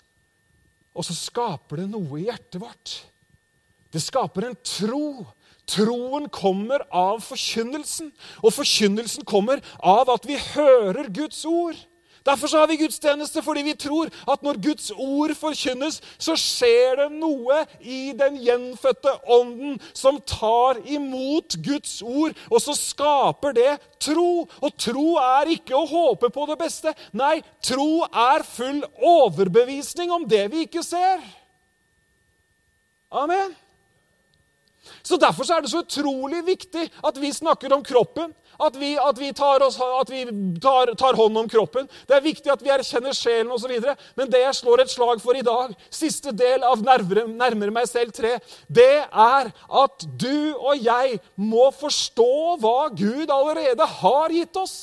[0.96, 2.92] Og så skaper det noe i hjertet vårt.
[3.92, 5.26] Det skaper en tro.
[5.66, 11.78] Troen kommer av forkynnelsen, og forkynnelsen kommer av at vi hører Guds ord.
[12.26, 17.08] Derfor har vi gudstjeneste, fordi vi tror at når Guds ord forkynnes, så skjer det
[17.14, 24.46] noe i den gjenfødte ånden som tar imot Guds ord, og så skaper det tro.
[24.60, 26.94] Og tro er ikke å håpe på det beste.
[27.16, 31.22] Nei, tro er full overbevisning om det vi ikke ser.
[33.14, 33.54] Amen.
[35.02, 38.34] Så Derfor så er det så utrolig viktig at vi snakker om kroppen.
[38.58, 40.24] At vi, at vi, tar, oss, at vi
[40.62, 41.88] tar, tar, hånd om kroppen.
[42.08, 43.72] Det er viktig at vi erkjenner sjelen osv.
[44.16, 47.88] Men det jeg slår et slag for i dag, siste del av Nærmere, nærmere meg
[47.90, 48.36] selv 3,
[48.68, 49.50] det er
[49.82, 54.78] at du og jeg må forstå hva Gud allerede har gitt oss.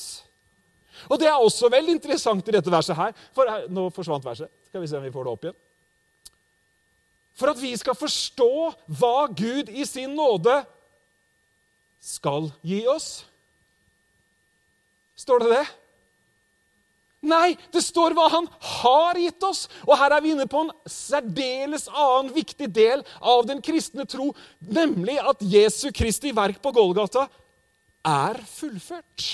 [1.10, 3.14] Og Det er også veldig interessant i dette verset her.
[3.36, 4.52] For her, Nå forsvant verset.
[4.70, 5.60] Skal vi se om vi får det opp igjen.
[7.34, 8.54] For at vi skal forstå
[9.00, 10.62] hva Gud i sin nåde
[12.04, 13.24] skal gi oss.
[15.24, 15.64] Står det det?
[17.24, 18.50] Nei, det står hva han
[18.82, 19.64] har gitt oss.
[19.88, 24.34] Og her er vi inne på en særdeles annen viktig del av den kristne tro,
[24.60, 27.30] nemlig at Jesu Kristi verk på Golgata
[28.04, 29.30] er fullført.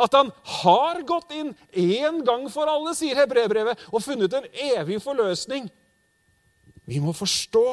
[0.00, 0.28] At han
[0.60, 5.68] har gått inn én gang for alle, sier hebreerbrevet, og funnet en evig forløsning.
[6.88, 7.64] Vi må forstå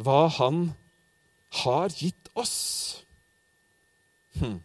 [0.00, 0.70] hva han
[1.60, 2.56] har gitt oss.
[4.40, 4.60] Hm.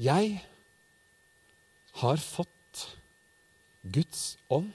[0.00, 0.40] Jeg
[2.00, 2.50] har fått
[3.84, 4.72] Guds ånd.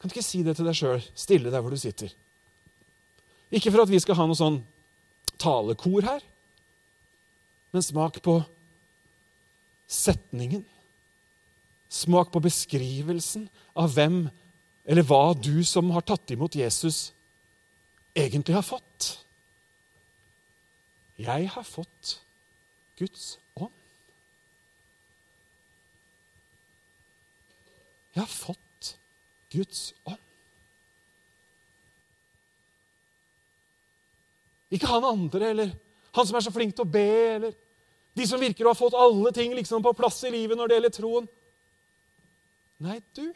[0.00, 2.10] Kan du ikke si det til deg sjøl, stille der hvor du sitter?
[3.52, 4.62] Ikke for at vi skal ha noe sånn
[5.40, 6.24] talekor her,
[7.70, 8.40] men smak på
[9.90, 10.64] setningen.
[11.90, 14.22] Smak på beskrivelsen av hvem
[14.90, 17.10] eller hva du som har tatt imot Jesus,
[18.16, 18.89] egentlig har fått.
[21.20, 22.14] Jeg har fått
[22.96, 23.74] Guds ånd.
[28.14, 28.94] Jeg har fått
[29.52, 30.22] Guds ånd.
[34.70, 35.74] Ikke han andre eller
[36.14, 37.54] han som er så flink til å be, eller
[38.16, 40.78] de som virker å ha fått alle ting liksom på plass i livet når det
[40.78, 41.28] gjelder troen.
[42.80, 43.26] Nei, du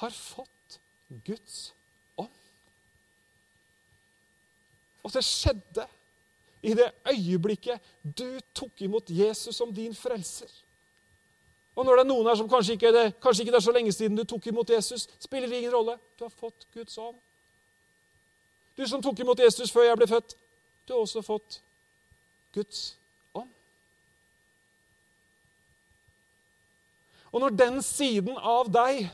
[0.00, 0.80] har fått
[1.28, 1.70] Guds
[2.18, 2.34] ånd.
[5.04, 5.86] Og det skjedde
[6.62, 10.50] i det øyeblikket du tok imot Jesus som din frelser.
[11.76, 13.72] Og når det er noen her som kanskje ikke, det, kanskje ikke det er så
[13.72, 15.96] lenge siden du tok imot Jesus, spiller det ingen rolle.
[16.18, 17.16] Du har fått Guds ånd.
[18.76, 20.34] Du som tok imot Jesus før jeg ble født,
[20.88, 21.60] du har også fått
[22.54, 22.96] Guds
[23.34, 23.48] ånd.
[27.32, 29.06] Og når den siden av deg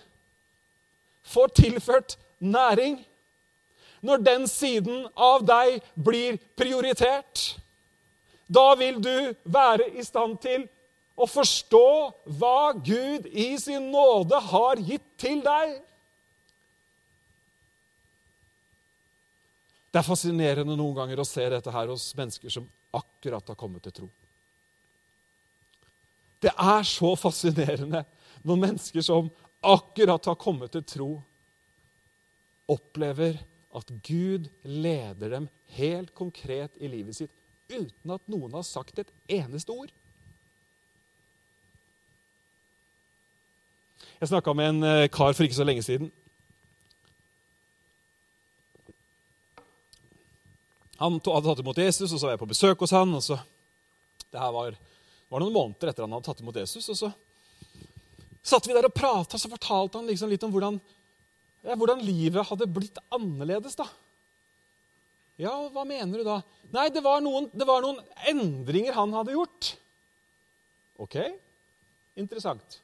[1.27, 2.99] får tilført næring,
[4.07, 7.57] når den siden av deg blir prioritert,
[8.47, 10.69] da vil du være i stand til
[11.16, 11.88] å forstå
[12.38, 15.79] hva Gud i sin nåde har gitt til deg.
[19.90, 23.87] Det er fascinerende noen ganger å se dette her hos mennesker som akkurat har kommet
[23.87, 24.09] til tro.
[26.45, 28.05] Det er så fascinerende
[28.45, 29.31] når mennesker som
[29.64, 31.11] akkurat har kommet til tro,
[32.69, 33.38] opplever
[33.77, 37.33] at Gud leder dem helt konkret i livet sitt
[37.69, 39.91] uten at noen har sagt et eneste ord.
[44.17, 46.09] Jeg snakka med en eh, kar for ikke så lenge siden.
[50.97, 53.12] Han hadde tatt imot Jesus, og så var jeg på besøk hos han.
[53.12, 53.37] og så,
[54.33, 54.79] Det her var,
[55.29, 56.89] var noen måneder etter han hadde tatt imot Jesus.
[56.89, 57.12] og så
[58.47, 60.79] satt vi der og prata, så fortalte han liksom litt om hvordan,
[61.75, 63.75] hvordan livet hadde blitt annerledes.
[63.79, 63.89] da.
[65.41, 66.41] Ja, hva mener du da?
[66.73, 67.99] Nei, det var, noen, det var noen
[68.31, 69.75] endringer han hadde gjort.
[71.03, 71.19] Ok,
[72.17, 72.79] interessant.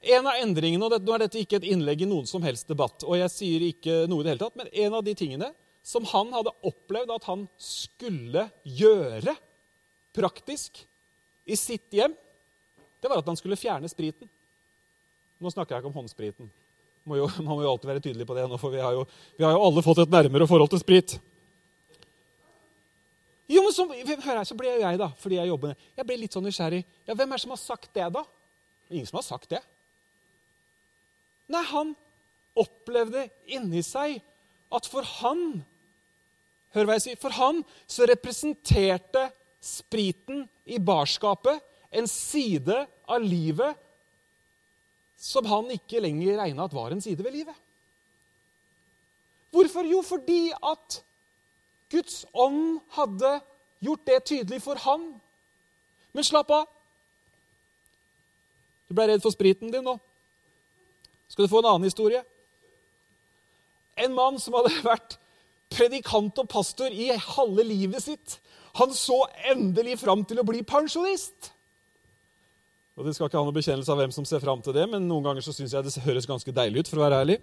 [0.00, 3.02] En av endringene, og Nå er dette ikke et innlegg i noen som helst debatt,
[3.04, 5.50] og jeg sier ikke noe i det hele tatt, men en av de tingene
[5.84, 9.34] som han hadde opplevd at han skulle gjøre
[10.16, 10.82] praktisk
[11.44, 12.14] i sitt hjem,
[13.00, 14.28] det var at han skulle fjerne spriten.
[15.40, 16.50] Nå snakker jeg ikke om håndspriten.
[17.08, 19.06] Må jo, man må jo alltid være tydelig på det, nå, for vi har, jo,
[19.38, 21.16] vi har jo alle fått et nærmere forhold til sprit.
[23.50, 26.36] Jo, men så, hør her, så ble jeg, da, fordi jeg jobber jeg ble litt
[26.36, 26.84] sånn nysgjerrig.
[27.08, 28.22] Ja, Hvem er det som har sagt det, da?
[28.90, 29.62] Ingen som har sagt det.
[31.50, 31.96] Nei, han
[32.58, 34.20] opplevde inni seg
[34.70, 35.62] at for han
[36.70, 37.18] Hør hva jeg sier.
[37.18, 39.24] For han så representerte
[39.58, 41.58] spriten i barskapet
[41.90, 42.76] en side
[43.10, 43.74] av livet
[45.20, 47.56] som han ikke lenger regna at var en side ved livet.
[49.50, 49.84] Hvorfor?
[49.84, 51.00] Jo, fordi at
[51.90, 53.40] Guds ånd hadde
[53.82, 55.10] gjort det tydelig for han.
[56.14, 56.68] Men slapp av.
[58.88, 59.98] Du ble redd for spriten din nå.
[61.30, 62.22] Skal du få en annen historie?
[64.00, 65.18] En mann som hadde vært
[65.70, 68.38] predikant og pastor i halve livet sitt.
[68.80, 71.52] Han så endelig fram til å bli pensjonist.
[72.98, 75.06] Og Det skal ikke ha noe bekjennelse av hvem som ser fram til det, men
[75.08, 76.90] noen ganger så syns jeg det høres ganske deilig ut.
[76.90, 77.38] for å være ærlig.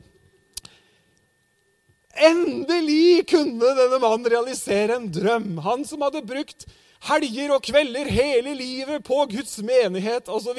[2.17, 5.57] Endelig kunne denne mannen realisere en drøm.
[5.65, 6.65] Han som hadde brukt
[7.07, 10.57] helger og kvelder hele livet på Guds menighet osv.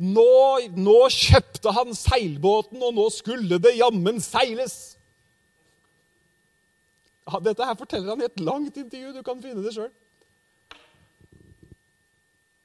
[0.00, 0.28] Nå,
[0.72, 4.96] nå kjøpte han seilbåten, og nå skulle det jammen seiles.
[7.42, 9.12] Dette her forteller han i et langt intervju.
[9.16, 9.90] Du kan finne det sjøl.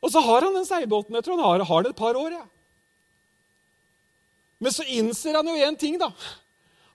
[0.01, 1.15] Og så har han den seilbåten.
[1.15, 2.35] Jeg tror han har, har den et par år.
[2.39, 2.45] Ja.
[4.61, 6.11] Men så innser han jo én ting, da.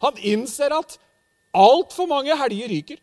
[0.05, 0.99] Han innser at
[1.57, 3.01] altfor mange helger ryker.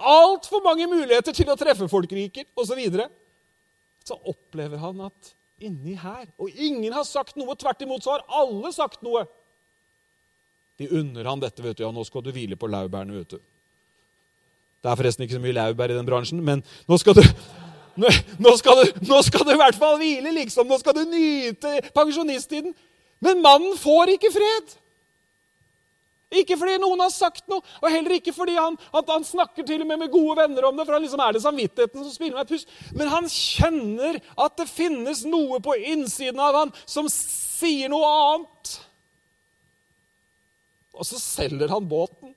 [0.00, 2.70] Altfor mange muligheter til å treffe folk ryker, osv.
[2.70, 3.10] Så, videre.
[4.04, 7.56] så opplever han at inni her Og ingen har sagt noe.
[7.60, 9.26] Tvert imot så har alle sagt noe.
[10.80, 11.60] De unner han dette.
[11.60, 13.20] vet du, ja, Nå skal du hvile på laurbærene.
[13.20, 13.40] vet du.
[14.80, 17.20] Det er forresten ikke så mye laurbær i den bransjen, men nå skal du
[18.44, 20.68] nå skal, du, nå skal du i hvert fall hvile, liksom.
[20.68, 22.74] Nå skal du nyte pensjonisttiden.
[23.20, 24.76] Men mannen får ikke fred.
[26.40, 29.88] Ikke fordi noen har sagt noe, og heller ikke fordi han, han snakker til og
[29.90, 32.52] med med gode venner om det, for han liksom er det samvittigheten som spiller med
[32.52, 32.68] puss.
[32.94, 38.76] Men han kjenner at det finnes noe på innsiden av han som sier noe annet.
[40.94, 42.36] Og så selger han båten.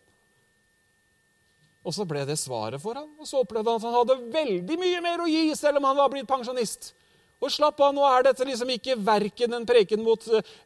[1.84, 4.78] Og så ble det svaret for han, Og så opplevde han at han hadde veldig
[4.80, 6.94] mye mer å gi, selv om han var blitt pensjonist.
[7.44, 10.22] Og slapp av, nå er dette liksom ikke verken en preken mot,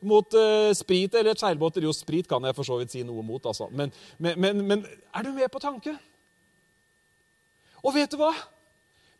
[0.05, 1.81] mot uh, sprit eller seilbåter.
[1.87, 3.65] Jo, sprit kan jeg for så vidt si noe mot, altså.
[3.73, 3.89] Men,
[4.21, 5.97] men, men, men er du med på tanken?
[7.81, 8.29] Og vet du hva?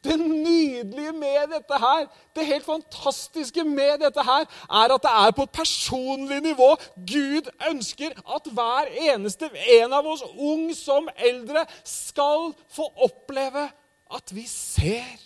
[0.07, 5.35] Det nydelige med dette her, det helt fantastiske med dette her, er at det er
[5.35, 6.69] på et personlig nivå.
[6.95, 13.67] Gud ønsker at hver eneste en av oss, ung som eldre, skal få oppleve
[14.15, 15.19] at vi ser,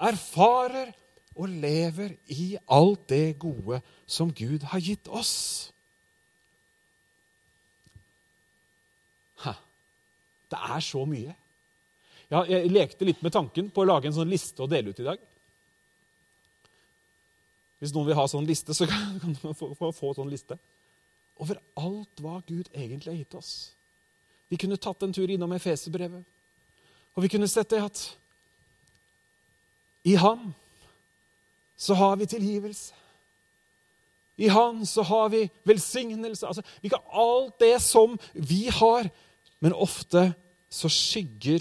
[0.00, 0.92] erfarer
[1.36, 5.70] og lever i alt det gode som Gud har gitt oss.
[10.50, 11.34] Det er så mye.
[12.30, 15.02] Ja, jeg lekte litt med tanken på å lage en sånn liste å dele ut
[15.02, 15.22] i dag.
[17.80, 20.58] Hvis noen vil ha sånn liste, så kan man få, få, få sånn liste.
[21.40, 23.52] Over alt hva Gud egentlig har gitt oss.
[24.50, 26.24] Vi kunne tatt en tur innom Efeserbrevet.
[27.16, 28.00] Og vi kunne sett det at
[30.06, 30.52] i ham
[31.80, 32.94] så har vi tilgivelse.
[34.40, 36.46] I Han så har vi velsignelse.
[36.46, 39.10] Altså, vi kan alt det som vi har.
[39.60, 40.32] Men ofte
[40.72, 41.60] så skygger,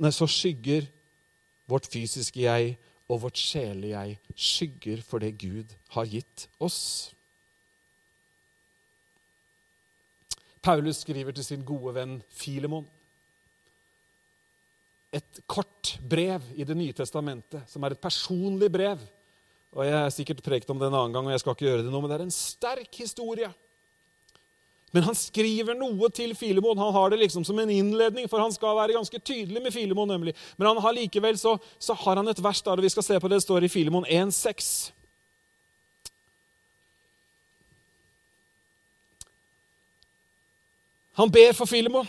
[0.00, 0.86] nei, så skygger
[1.68, 2.76] vårt fysiske jeg
[3.10, 7.10] og vårt sjelelige jeg skygger for det Gud har gitt oss.
[10.62, 12.86] Paulus skriver til sin gode venn Filemon
[15.10, 19.00] et kort brev i Det nye testamentet, som er et personlig brev.
[19.74, 21.82] Og Jeg har sikkert prekt om det en annen gang, og jeg skal ikke gjøre
[21.86, 23.50] det nå, men det er en sterk historie.
[24.90, 26.78] Men han skriver noe til Filemon.
[26.78, 30.08] Han har det liksom som en innledning, for han skal være ganske tydelig med Filemon.
[30.08, 30.34] nemlig.
[30.56, 33.20] Men han har likevel så, så har han et vers der, og vi skal se
[33.20, 34.90] på det, det står i Filemon 1,6.
[41.20, 42.08] Han ber for Filemon,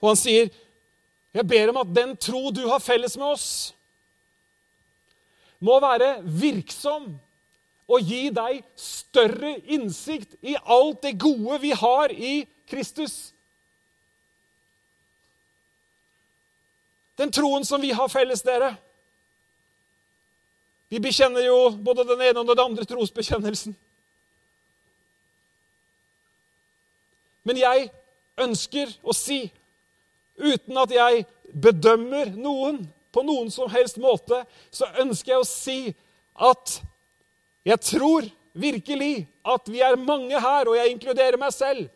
[0.00, 0.50] og han sier
[1.32, 3.46] jeg ber om at den tro du har felles med oss,
[5.62, 7.14] må være virksom
[7.92, 12.34] og gi deg større innsikt i alt det gode vi har i
[12.70, 13.34] Kristus.
[17.20, 18.72] Den troen som vi har felles, dere.
[20.88, 23.76] Vi bekjenner jo både den ene og den andre trosbekjennelsen.
[27.44, 27.90] Men jeg
[28.40, 29.44] ønsker å si
[30.40, 32.80] uten at jeg bedømmer noen
[33.12, 35.78] på noen som helst måte, så ønsker jeg å si
[36.32, 36.78] at
[37.64, 41.86] jeg tror virkelig at vi er mange her, og jeg inkluderer meg selv,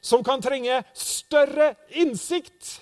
[0.00, 2.76] som kan trenge større innsikt.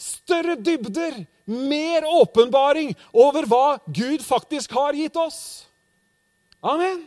[0.00, 5.40] Større dybder, mer åpenbaring over hva Gud faktisk har gitt oss.
[6.62, 7.02] Amen.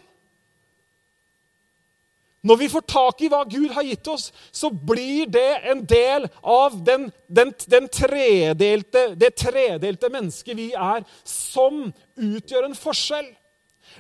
[2.44, 6.26] Når vi får tak i hva Gud har gitt oss, så blir det en del
[6.42, 11.86] av den, den, den tredelte, det tredelte mennesket vi er, som
[12.20, 13.30] utgjør en forskjell.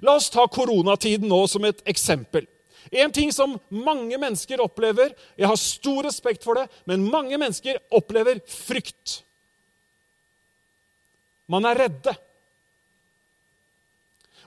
[0.04, 2.50] La oss ta koronatiden nå som et eksempel.
[2.92, 7.80] En ting som mange mennesker opplever Jeg har stor respekt for det, men mange mennesker
[7.96, 9.22] opplever frykt.
[11.48, 12.14] Man er redde.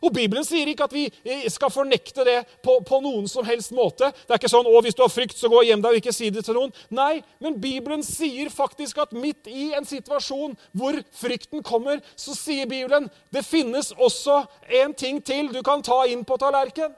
[0.02, 3.72] Og Bibelen sier ikke at vi eh, skal fornekte det på, på, noen som helst
[3.76, 4.10] måte.
[4.26, 6.14] Det er ikke sånn 'Å, hvis du har frykt, så gå hjem deg og ikke
[6.14, 6.74] si det til noen'.
[6.90, 12.68] Nei, men Bibelen sier faktisk at midt i en situasjon hvor frykten kommer, så sier
[12.68, 14.44] Bibelen det finnes også
[14.82, 16.94] en ting til du kan ta inn på tallerkenen.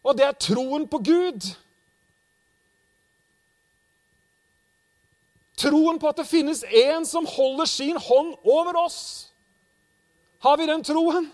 [0.00, 1.44] Og det er troen på Gud.
[5.60, 9.29] Troen på at det finnes en som holder sin hånd over oss.
[10.40, 11.28] Har vi den troen?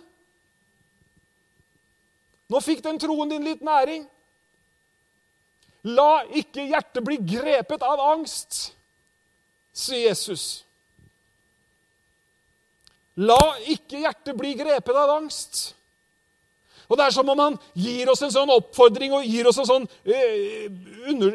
[2.50, 4.07] Nå fikk den troen din litt næring.
[5.86, 8.72] La ikke hjertet bli grepet av angst,
[9.70, 10.64] sier Jesus.
[13.16, 13.38] La
[13.70, 15.76] ikke hjertet bli grepet av angst.
[16.89, 19.68] Og Det er som om han gir oss en sånn oppfordring og gir oss en
[19.68, 20.68] sånn, eh,
[21.11, 21.34] under,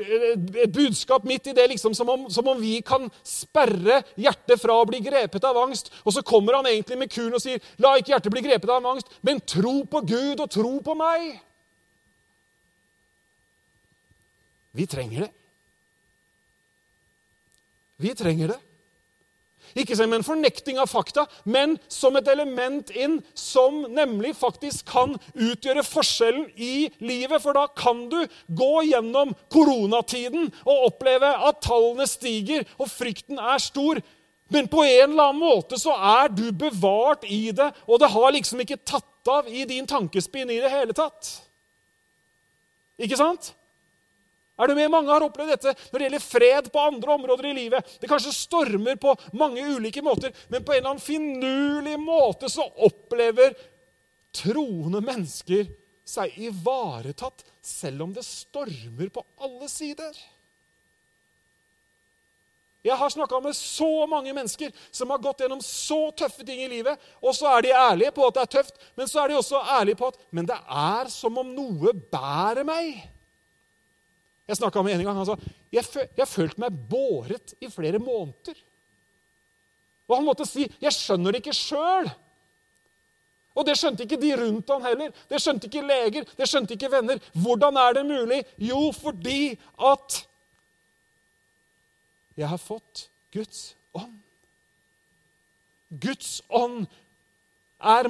[0.64, 4.80] et budskap midt i det, liksom, som om, som om vi kan sperre hjertet fra
[4.80, 5.92] å bli grepet av angst.
[6.06, 8.86] Og så kommer han egentlig med kuren og sier, 'La ikke hjertet bli grepet av
[8.86, 11.40] angst, men tro på Gud og tro på meg'.
[14.74, 15.32] Vi trenger det.
[17.98, 18.71] Vi trenger det.
[19.78, 25.16] Ikke som en fornekting av fakta, men som et element inn som nemlig faktisk kan
[25.34, 27.40] utgjøre forskjellen i livet.
[27.44, 33.62] For da kan du gå gjennom koronatiden og oppleve at tallene stiger og frykten er
[33.64, 34.02] stor.
[34.52, 38.36] Men på en eller annen måte så er du bevart i det, og det har
[38.36, 41.30] liksom ikke tatt av i din tankespinn i det hele tatt.
[43.02, 43.54] Ikke sant?
[44.60, 44.92] Er du med?
[44.92, 47.94] Mange har opplevd dette når det gjelder fred på andre områder i livet.
[48.02, 52.68] Det kanskje stormer på mange ulike måter, men på en eller annen finurlig måte så
[52.88, 53.56] opplever
[54.36, 55.70] troende mennesker
[56.08, 60.16] seg ivaretatt, selv om det stormer på alle sider.
[62.82, 66.70] Jeg har snakka med så mange mennesker som har gått gjennom så tøffe ting i
[66.70, 66.98] livet.
[67.22, 69.62] Og så er de ærlige på at det er tøft, men så er de også
[69.78, 73.04] ærlige på at men det er som om noe bærer meg.
[74.52, 75.16] Jeg snakka med en gang.
[75.22, 75.38] Han sa
[75.72, 78.58] jeg, jeg følte meg båret i flere måneder.
[80.10, 82.12] Og han måtte si 'Jeg skjønner det ikke sjøl'.
[83.56, 85.14] Og det skjønte ikke de rundt han heller.
[85.30, 87.20] Det skjønte ikke leger, det skjønte ikke venner.
[87.34, 88.44] Hvordan er det mulig?
[88.58, 90.28] Jo, fordi at
[92.38, 94.20] jeg har fått Guds ånd.
[95.92, 96.88] Guds ånd
[97.82, 98.10] er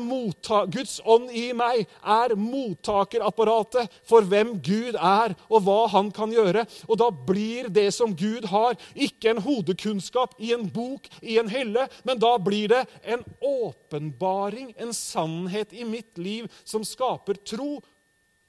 [0.71, 6.65] Guds ånd i meg er mottakerapparatet for hvem Gud er, og hva han kan gjøre.
[6.87, 11.49] Og da blir det som Gud har, ikke en hodekunnskap i en bok, i en
[11.49, 17.79] hylle, men da blir det en åpenbaring, en sannhet i mitt liv som skaper tro,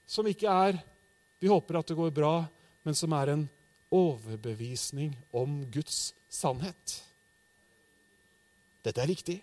[0.06, 0.82] som ikke er
[1.42, 2.44] Vi håper at det går bra,
[2.86, 3.40] men som er en
[3.90, 7.00] overbevisning om Guds sannhet.
[8.86, 9.40] Dette er viktig.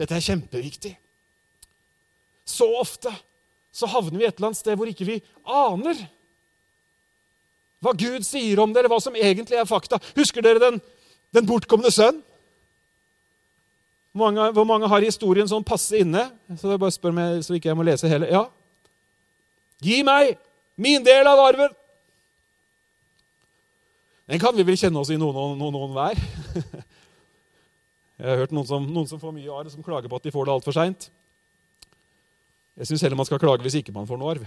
[0.00, 0.94] Dette er kjempeviktig.
[2.48, 3.12] Så ofte
[3.70, 6.00] så havner vi et eller annet sted hvor ikke vi aner
[7.80, 9.96] hva Gud sier om det, eller hva som egentlig er fakta.
[10.16, 10.80] Husker dere den,
[11.32, 12.18] den bortkomne sønn?
[14.12, 16.26] Mange, hvor mange har historien sånn passe inne?
[16.58, 18.28] Så jeg bare spør meg, så ikke jeg må lese hele.
[18.28, 18.42] Ja.
[19.80, 20.34] Gi meg
[20.80, 21.72] min del av arven!
[24.30, 26.20] Den kan vi vel kjenne oss i noen, noen, noen, noen hver.
[28.20, 30.32] Jeg har hørt noen som, noen som får mye arv, som klager på at de
[30.34, 31.06] får det altfor seint.
[32.76, 34.44] Jeg syns heller man skal klage hvis ikke man får noe arv.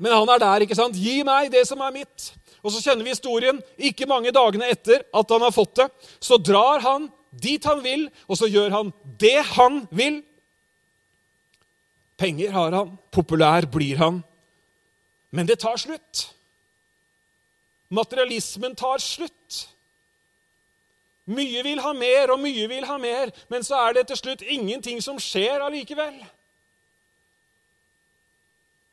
[0.00, 0.96] Men han er der, ikke sant?
[0.96, 2.30] Gi meg det som er mitt.
[2.64, 3.60] Og så kjenner vi historien.
[3.76, 5.86] Ikke mange dagene etter at han har fått det,
[6.20, 10.22] så drar han dit han vil, og så gjør han det han vil.
[12.16, 14.22] Penger har han, populær blir han.
[15.36, 16.30] Men det tar slutt.
[17.92, 19.66] Materialismen tar slutt.
[21.26, 24.44] Mye vil ha mer, og mye vil ha mer, men så er det til slutt
[24.46, 26.20] ingenting som skjer allikevel.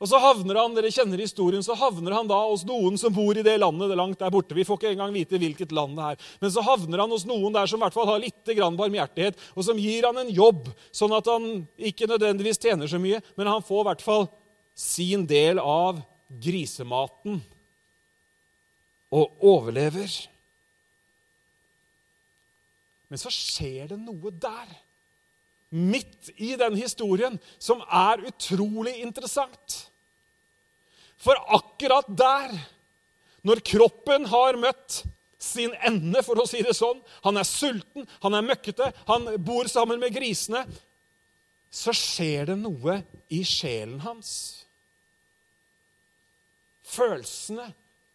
[0.04, 3.38] Og så havner han dere kjenner historien, så havner han da hos noen som bor
[3.40, 4.58] i det landet det langt der borte.
[4.58, 6.26] Vi får ikke engang vite hvilket land det er.
[6.42, 9.64] Men så havner han hos noen der som i hvert fall har litt barmhjertighet, og
[9.64, 13.64] som gir han en jobb, sånn at han ikke nødvendigvis tjener så mye, men han
[13.64, 14.28] får i hvert fall
[14.76, 16.02] sin del av
[16.44, 17.40] grisematen
[19.14, 20.33] og overlever.
[23.12, 24.70] Men så skjer det noe der,
[25.74, 29.80] midt i den historien, som er utrolig interessant.
[31.18, 32.54] For akkurat der,
[33.44, 35.02] når kroppen har møtt
[35.44, 39.68] sin ende, for å si det sånn Han er sulten, han er møkkete, han bor
[39.72, 40.64] sammen med grisene.
[41.74, 43.00] Så skjer det noe
[43.34, 44.30] i sjelen hans.
[46.86, 47.72] Følelsene,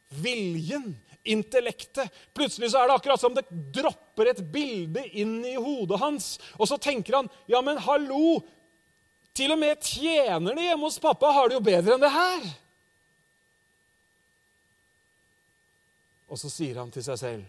[0.09, 0.93] viljen,
[1.29, 2.13] intellektet.
[2.37, 3.45] Plutselig så er det akkurat som det
[3.75, 6.37] dropper et bilde inn i hodet hans.
[6.57, 8.39] Og så tenker han ja, men hallo!
[9.39, 12.47] Til og med tjenerne hjemme hos pappa har det jo bedre enn det her.
[16.29, 17.45] Og så sier han til seg selv,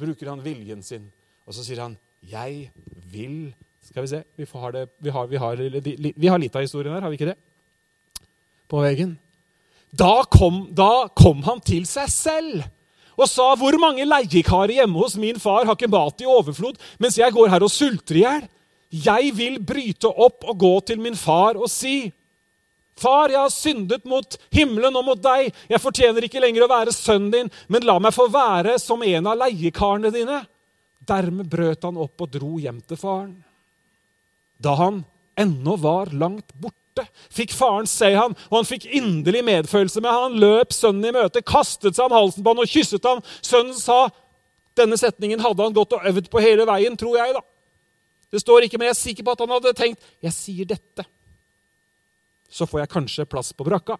[0.00, 1.06] bruker han viljen sin,
[1.46, 2.72] og så sier han, 'Jeg
[3.12, 5.56] vil' Skal vi se, vi har, det, vi har, vi har,
[6.20, 7.38] vi har litt av historien her, har vi ikke det?
[8.68, 9.16] På veggen.
[9.92, 12.68] Da kom, da kom han til seg selv
[13.20, 17.18] og sa, 'Hvor mange leiekarer hjemme hos min far har ikke mat i overflod, mens
[17.18, 18.48] jeg går her og sulter i hjel?'
[18.90, 22.12] 'Jeg vil bryte opp og gå til min far og si:"
[23.00, 25.54] Far, jeg har syndet mot himmelen og mot deg.
[25.70, 29.26] Jeg fortjener ikke lenger å være sønnen din, men la meg få være som en
[29.26, 30.42] av leiekarene dine.
[31.08, 33.32] Dermed brøt han opp og dro hjem til faren.
[34.60, 35.04] Da han
[35.40, 36.79] ennå var langt borte,
[37.32, 40.26] fikk faren se han, og han fikk inderlig medfølelse med han.
[40.30, 43.22] Han løp sønnen i møte, kastet seg om halsen på han og kysset han.
[43.40, 44.08] Sønnen sa
[44.78, 47.34] Denne setningen hadde han gått og øvd på hele veien, tror jeg.
[47.34, 47.40] da.
[48.30, 51.04] Det står ikke, men jeg er sikker på at han hadde tenkt jeg sier dette.
[52.50, 53.98] Så får jeg kanskje plass på brakka.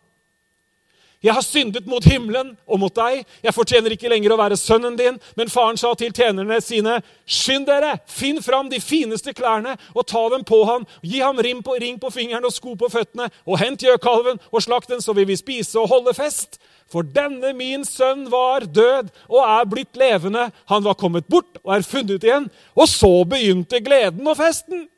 [1.20, 3.26] Jeg har syndet mot himmelen og mot deg.
[3.44, 5.18] Jeg fortjener ikke lenger å være sønnen din.
[5.36, 6.94] Men faren sa til tjenerne sine,
[7.28, 10.86] skynd dere, finn fram de fineste klærne og ta dem på han.
[11.04, 14.64] Gi ham ring på, ring på fingeren og sko på føttene, og hent gjøkalven og
[14.64, 16.56] slakt den, så vil vi spise og holde fest.
[16.90, 20.48] For denne min sønn var død og er blitt levende.
[20.72, 22.48] Han var kommet bort og er funnet igjen.
[22.72, 24.88] Og så begynte gleden og festen.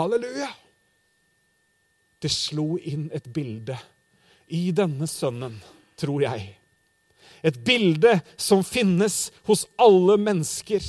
[0.00, 0.48] Halleluja.
[2.22, 3.76] Det slo inn et bilde
[4.52, 5.56] i denne sønnen,
[5.98, 6.52] tror jeg.
[7.42, 10.84] Et bilde som finnes hos alle mennesker.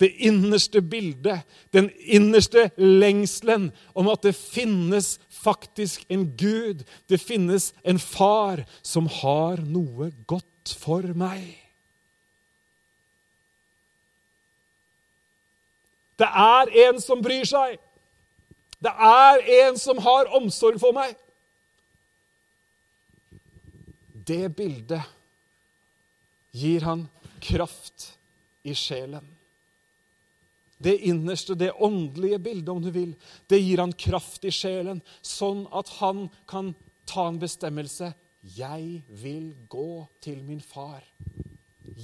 [0.00, 1.42] Det innerste bildet,
[1.74, 6.86] den innerste lengselen om at det finnes faktisk en Gud.
[7.10, 11.58] Det finnes en far som har noe godt for meg.
[16.20, 17.76] Det er en som bryr seg.
[18.80, 21.12] Det er en som har omsorg for meg.
[24.12, 25.04] Det bildet
[26.56, 27.04] gir han
[27.40, 28.12] kraft
[28.62, 29.26] i sjelen.
[30.80, 33.12] Det innerste, det åndelige bildet, om du vil,
[33.52, 36.72] det gir han kraft i sjelen, sånn at han kan
[37.04, 38.14] ta en bestemmelse.
[38.56, 41.04] Jeg vil gå til min far.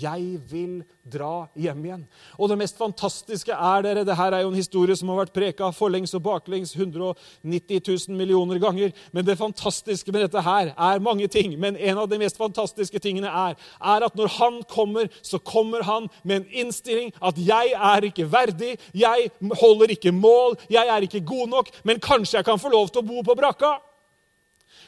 [0.01, 2.03] Jeg vil dra hjem igjen.
[2.39, 5.35] Og det mest fantastiske er dere, det her er jo en historie som har vært
[5.37, 8.93] preka forlengs og baklengs 190 000 millioner ganger.
[9.15, 11.55] Men det fantastiske med dette her er mange ting.
[11.61, 15.87] Men en av de mest fantastiske tingene er, er at når han kommer, så kommer
[15.87, 19.31] han med en innstilling at 'jeg er ikke verdig', 'jeg
[19.61, 23.03] holder ikke mål', 'jeg er ikke god nok', men kanskje jeg kan få lov til
[23.03, 23.86] å bo på brakka'.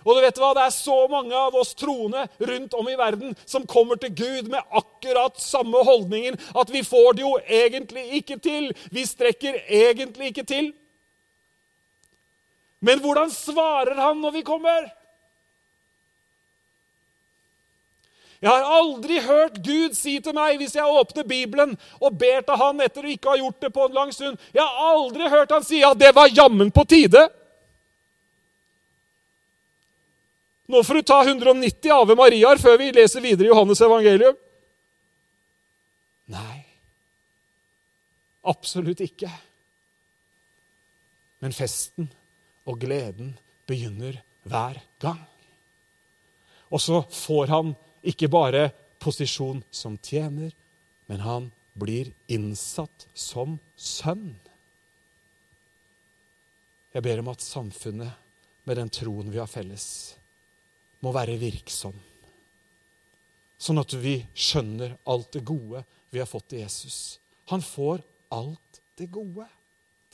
[0.05, 0.53] Og du vet hva?
[0.57, 4.51] Det er så mange av oss troende rundt om i verden som kommer til Gud
[4.53, 8.71] med akkurat samme holdningen at vi får det jo egentlig ikke til.
[8.95, 10.71] Vi strekker egentlig ikke til.
[12.81, 14.87] Men hvordan svarer han når vi kommer?
[18.39, 22.61] Jeg har aldri hørt Gud si til meg hvis jeg åpner Bibelen og ber til
[22.61, 25.51] han etter å ikke ha gjort det på en lang stund Jeg har aldri hørt
[25.57, 27.25] han si ja, det var jammen på tide.
[30.69, 34.37] Nå får du ta 190 Ave Mariaer før vi leser videre i Johannes evangelium.
[36.29, 36.59] Nei,
[38.53, 39.31] absolutt ikke.
[41.41, 42.11] Men festen
[42.69, 43.33] og gleden
[43.69, 45.25] begynner hver gang.
[46.69, 47.73] Og så får han
[48.05, 48.69] ikke bare
[49.01, 50.53] posisjon som tjener,
[51.09, 51.49] men han
[51.79, 54.35] blir innsatt som sønn.
[56.93, 58.13] Jeg ber om at samfunnet,
[58.69, 60.19] med den troen vi har felles,
[61.05, 61.95] må være virksom.
[63.59, 65.83] Sånn at vi skjønner alt det gode
[66.15, 67.19] vi har fått i Jesus.
[67.51, 68.03] Han får
[68.35, 69.47] alt det gode,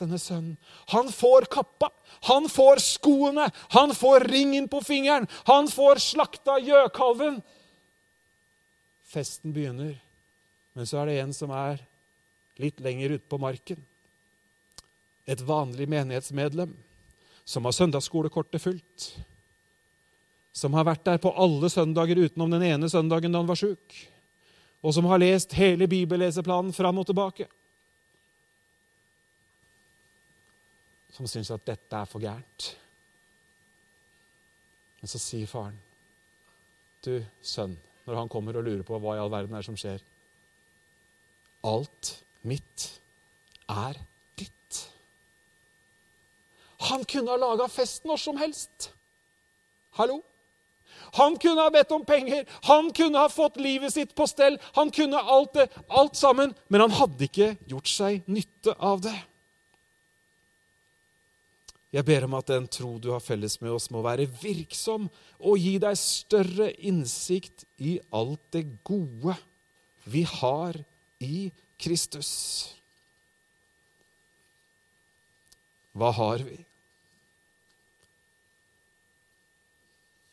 [0.01, 0.57] denne sønnen.
[0.93, 1.91] Han får kappa,
[2.29, 7.41] han får skoene, han får ringen på fingeren, han får slakta gjøkalven.
[9.15, 9.99] Festen begynner,
[10.75, 11.85] men så er det en som er
[12.63, 13.85] litt lenger ute på marken.
[15.25, 16.75] Et vanlig menighetsmedlem
[17.45, 19.07] som har søndagsskolekortet fullt
[20.55, 23.97] som har vært der på alle søndager utenom den ene søndagen da han var sjuk,
[24.85, 27.49] og som har lest hele bibelleseplanen fram og tilbake,
[31.15, 32.69] som syns at dette er for gærent.
[35.01, 35.77] Men så sier faren,
[37.05, 37.77] 'Du, sønn',
[38.07, 40.01] når han kommer og lurer på hva i all verden er som skjer
[41.65, 43.01] 'Alt mitt
[43.69, 43.95] er
[44.37, 44.89] ditt'.
[46.89, 48.93] Han kunne ha laga fest når som helst.
[49.93, 50.23] Hallo?
[51.19, 54.91] Han kunne ha bedt om penger, han kunne ha fått livet sitt på stell, han
[54.95, 59.17] kunne alt det, alt sammen, men han hadde ikke gjort seg nytte av det.
[61.95, 65.07] Jeg ber om at den tro du har felles med oss, må være virksom
[65.39, 69.37] og gi deg større innsikt i alt det gode
[70.11, 70.81] vi har
[71.23, 72.33] i Kristus.
[75.95, 76.59] Hva har vi?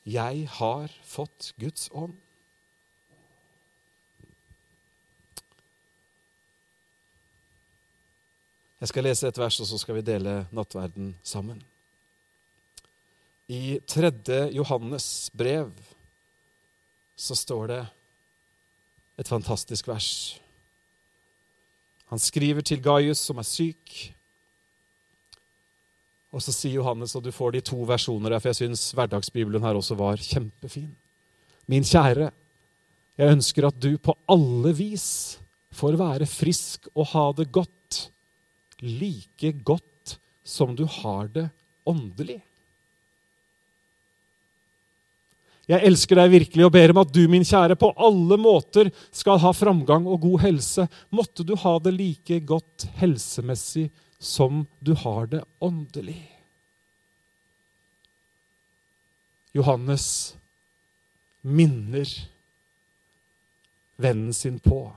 [0.08, 2.16] Jeg har fått Guds ånd.
[8.82, 11.60] Jeg skal lese et vers, og så skal vi dele nattverden sammen.
[13.46, 14.10] I 3.
[14.56, 15.70] Johannes brev
[17.14, 17.82] så står det
[19.22, 20.40] et fantastisk vers.
[22.10, 24.16] Han skriver til Gaius, som er syk.
[26.32, 29.64] Og så sier Johannes, og du får de to versjoner her, for jeg syns hverdagsbibelen
[29.66, 30.92] her også var kjempefin.
[31.72, 32.30] Min kjære,
[33.20, 35.10] jeg ønsker at du på alle vis
[35.76, 38.08] får være frisk og ha det godt,
[38.82, 40.16] like godt
[40.48, 41.50] som du har det
[41.88, 42.40] åndelig.
[45.70, 49.40] Jeg elsker deg virkelig og ber om at du, min kjære, på alle måter skal
[49.40, 50.88] ha framgang og god helse.
[51.14, 53.90] Måtte du ha det like godt helsemessig
[54.22, 56.22] som du har det åndelig.
[59.52, 60.36] Johannes
[61.42, 62.08] minner
[63.96, 64.94] vennen sin på.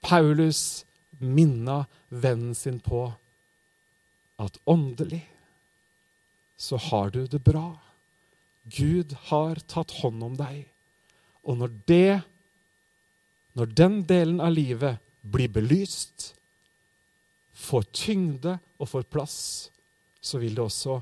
[0.00, 0.84] Paulus
[1.18, 3.12] minna vennen sin på
[4.36, 5.24] at åndelig
[6.56, 7.78] så har du det bra.
[8.62, 10.64] Gud har tatt hånd om deg.
[11.46, 12.20] Og når det,
[13.54, 16.32] når den delen av livet blir belyst,
[17.56, 19.38] får tyngde og får plass,
[20.20, 20.98] så vil det også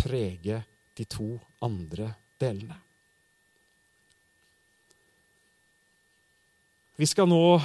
[0.00, 0.62] prege
[0.96, 1.34] de to
[1.64, 2.08] andre
[2.40, 2.76] delene.
[6.96, 7.60] Vi skal nå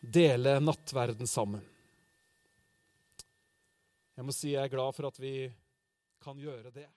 [0.00, 1.64] dele nattverden sammen.
[4.16, 5.48] Jeg må si jeg er glad for at vi
[6.22, 6.88] kan gjøre det.